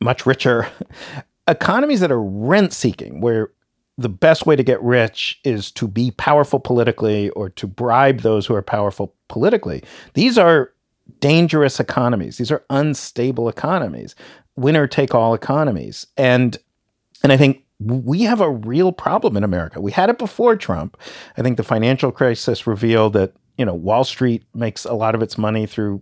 [0.00, 0.66] much richer.
[1.48, 3.50] economies that are rent seeking, where
[3.98, 8.46] the best way to get rich is to be powerful politically or to bribe those
[8.46, 9.82] who are powerful politically.
[10.14, 10.72] These are
[11.18, 12.38] dangerous economies.
[12.38, 14.14] These are unstable economies,
[14.56, 16.06] winner take all economies.
[16.16, 16.56] And
[17.22, 19.80] and I think we have a real problem in America.
[19.82, 20.96] We had it before Trump.
[21.36, 25.20] I think the financial crisis revealed that you know, Wall Street makes a lot of
[25.20, 26.00] its money through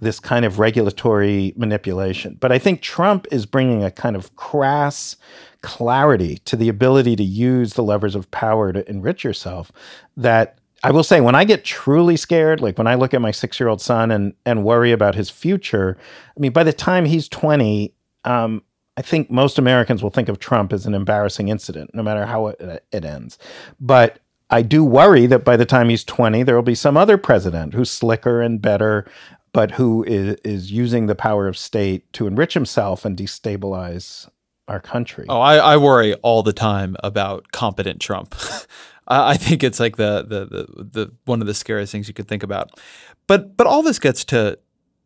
[0.00, 2.36] this kind of regulatory manipulation.
[2.40, 5.16] But I think Trump is bringing a kind of crass
[5.62, 9.70] clarity to the ability to use the levers of power to enrich yourself
[10.16, 13.30] that I will say when I get truly scared, like when I look at my
[13.30, 15.96] six year old son and and worry about his future,
[16.36, 18.64] I mean, by the time he's 20, um,
[18.96, 22.48] I think most Americans will think of Trump as an embarrassing incident, no matter how
[22.48, 23.38] it, it ends.
[23.78, 24.18] But
[24.50, 27.74] I do worry that by the time he's 20, there will be some other president
[27.74, 29.06] who's slicker and better,
[29.52, 34.28] but who is, is using the power of state to enrich himself and destabilize
[34.66, 35.26] our country.
[35.28, 38.34] Oh, I, I worry all the time about competent Trump.
[39.08, 42.14] I, I think it's like the, the the the one of the scariest things you
[42.14, 42.80] could think about.
[43.26, 44.58] But but all this gets to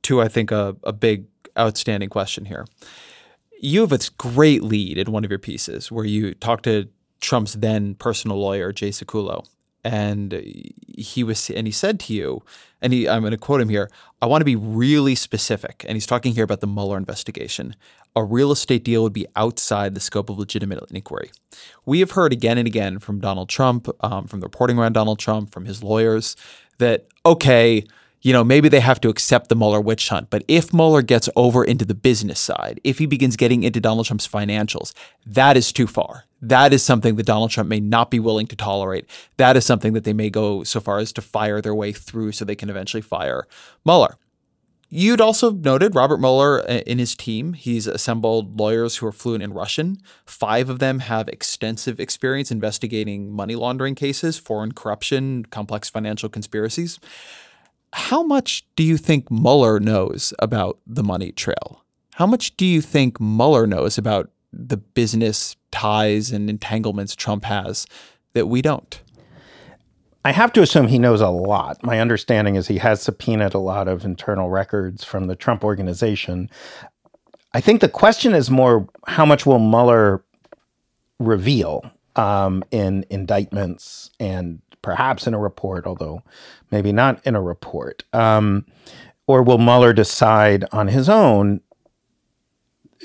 [0.02, 1.26] to I think a, a big
[1.58, 2.66] outstanding question here.
[3.60, 6.88] You have a great lead in one of your pieces where you talk to
[7.20, 9.46] Trump's then personal lawyer, Jay Sekulow.
[9.86, 10.32] And
[10.96, 12.42] he was, and he said to you,
[12.80, 13.90] and he, I'm going to quote him here.
[14.22, 17.76] I want to be really specific, and he's talking here about the Mueller investigation.
[18.16, 21.30] A real estate deal would be outside the scope of legitimate inquiry.
[21.84, 25.18] We have heard again and again from Donald Trump, um, from the reporting around Donald
[25.18, 26.34] Trump, from his lawyers,
[26.78, 27.84] that okay,
[28.22, 30.30] you know, maybe they have to accept the Mueller witch hunt.
[30.30, 34.06] But if Mueller gets over into the business side, if he begins getting into Donald
[34.06, 34.94] Trump's financials,
[35.26, 36.24] that is too far.
[36.48, 39.08] That is something that Donald Trump may not be willing to tolerate.
[39.38, 42.32] That is something that they may go so far as to fire their way through
[42.32, 43.46] so they can eventually fire
[43.84, 44.18] Mueller.
[44.90, 47.54] You'd also noted Robert Mueller uh, in his team.
[47.54, 49.98] He's assembled lawyers who are fluent in Russian.
[50.26, 57.00] Five of them have extensive experience investigating money laundering cases, foreign corruption, complex financial conspiracies.
[57.92, 61.84] How much do you think Mueller knows about the money trail?
[62.14, 67.86] How much do you think Mueller knows about the business ties and entanglements Trump has
[68.32, 69.00] that we don't?
[70.24, 71.82] I have to assume he knows a lot.
[71.82, 76.48] My understanding is he has subpoenaed a lot of internal records from the Trump organization.
[77.52, 80.24] I think the question is more how much will Mueller
[81.18, 81.84] reveal
[82.16, 86.22] um, in indictments and perhaps in a report, although
[86.70, 88.04] maybe not in a report?
[88.12, 88.64] Um,
[89.26, 91.60] or will Mueller decide on his own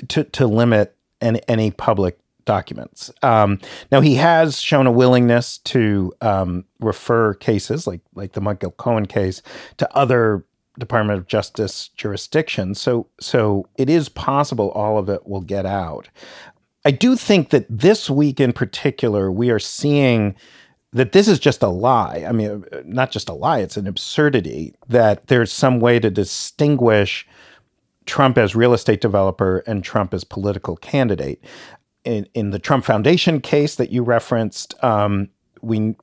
[0.08, 2.19] to, to limit any, any public
[2.50, 3.12] documents?
[3.22, 3.60] Um,
[3.92, 9.06] now, he has shown a willingness to um, refer cases like, like the Michael Cohen
[9.06, 9.40] case
[9.76, 10.44] to other
[10.76, 12.80] Department of Justice jurisdictions.
[12.80, 16.08] So, so it is possible all of it will get out.
[16.84, 20.34] I do think that this week in particular, we are seeing
[20.92, 22.24] that this is just a lie.
[22.28, 27.28] I mean, not just a lie, it's an absurdity that there's some way to distinguish
[28.06, 31.44] Trump as real estate developer and Trump as political candidate.
[32.04, 35.28] In, in the Trump Foundation case that you referenced, um,
[35.60, 35.94] we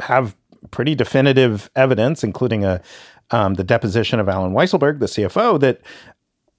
[0.00, 0.36] have
[0.70, 2.82] pretty definitive evidence, including a
[3.30, 5.80] um, the deposition of Allen Weisselberg, the CFO, that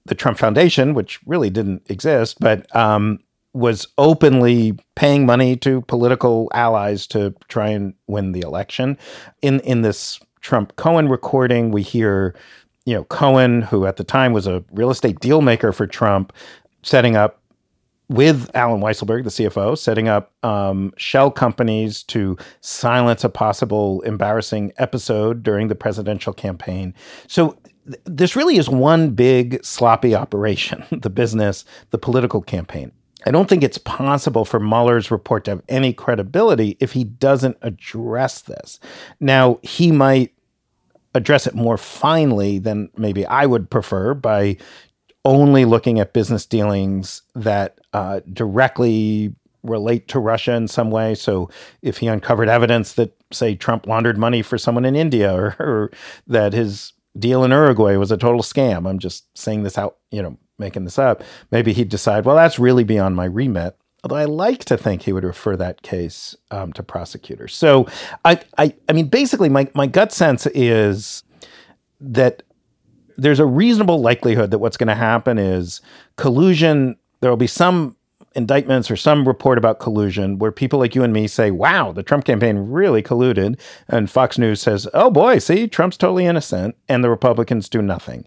[0.04, 3.18] the Trump Foundation, which really didn't exist, but um,
[3.54, 8.98] was openly paying money to political allies to try and win the election.
[9.42, 12.34] In in this Trump Cohen recording, we hear,
[12.84, 16.32] you know, Cohen, who at the time was a real estate deal maker for Trump,
[16.82, 17.37] setting up
[18.08, 24.72] with Allen Weisselberg, the CFO, setting up um, shell companies to silence a possible embarrassing
[24.78, 26.94] episode during the presidential campaign.
[27.26, 32.92] So th- this really is one big sloppy operation the business, the political campaign.
[33.26, 37.58] I don't think it's possible for Mueller's report to have any credibility if he doesn't
[37.62, 38.78] address this.
[39.20, 40.32] Now, he might
[41.14, 44.56] address it more finely than maybe I would prefer by
[45.24, 51.14] only looking at business dealings that uh, directly relate to Russia in some way.
[51.14, 51.50] So
[51.82, 55.90] if he uncovered evidence that, say, Trump laundered money for someone in India or, or
[56.26, 60.22] that his deal in Uruguay was a total scam, I'm just saying this out, you
[60.22, 63.76] know, making this up, maybe he'd decide, well, that's really beyond my remit.
[64.04, 67.54] Although I like to think he would refer that case um, to prosecutors.
[67.54, 67.88] So
[68.24, 71.24] I, I, I mean, basically, my, my gut sense is
[72.00, 72.44] that
[73.16, 75.80] there's a reasonable likelihood that what's going to happen is
[76.16, 76.96] collusion.
[77.20, 77.96] There will be some
[78.34, 82.02] indictments or some report about collusion where people like you and me say, wow, the
[82.02, 83.58] Trump campaign really colluded.
[83.88, 86.76] And Fox News says, oh boy, see, Trump's totally innocent.
[86.88, 88.24] And the Republicans do nothing.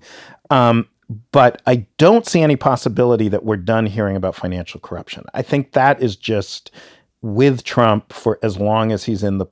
[0.50, 0.88] Um,
[1.32, 5.26] but I don't see any possibility that we're done hearing about financial corruption.
[5.34, 6.72] I think that is just
[7.22, 9.46] with Trump for as long as he's in the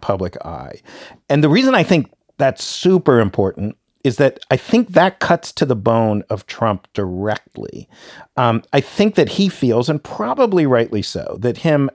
[0.00, 0.80] public eye.
[1.28, 5.64] And the reason I think that's super important is that I think that cuts to
[5.64, 7.88] the bone of Trump directly.
[8.36, 11.90] Um, I think that he feels, and probably rightly so, that him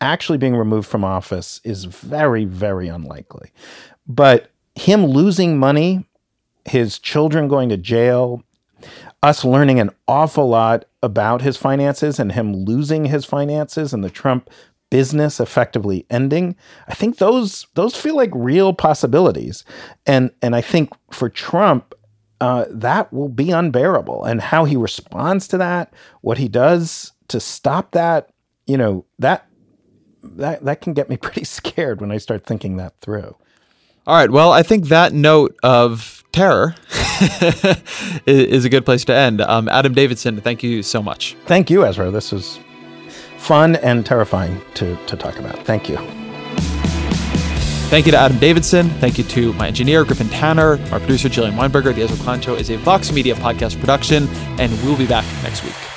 [0.00, 3.52] actually being removed from office is very, very unlikely.
[4.06, 6.04] But him losing money
[6.64, 8.42] his children going to jail,
[9.22, 14.10] us learning an awful lot about his finances and him losing his finances and the
[14.10, 14.50] Trump
[14.90, 16.56] business effectively ending.
[16.88, 19.64] I think those those feel like real possibilities.
[20.06, 21.94] And and I think for Trump
[22.40, 24.24] uh, that will be unbearable.
[24.24, 28.30] And how he responds to that, what he does to stop that,
[28.66, 29.46] you know, that
[30.22, 33.36] that that can get me pretty scared when I start thinking that through.
[34.06, 34.30] All right.
[34.30, 36.74] Well, I think that note of terror
[38.26, 39.42] is a good place to end.
[39.42, 41.36] Um, Adam Davidson, thank you so much.
[41.44, 42.10] Thank you, Ezra.
[42.10, 42.58] This was
[43.40, 45.58] fun and terrifying to, to talk about.
[45.64, 45.96] Thank you.
[47.90, 48.88] Thank you to Adam Davidson.
[48.88, 51.92] Thank you to my engineer, Griffin Tanner, our producer, Jillian Weinberger.
[51.92, 54.28] The Ezra Klein Show is a Vox Media podcast production,
[54.60, 55.89] and we'll be back next week.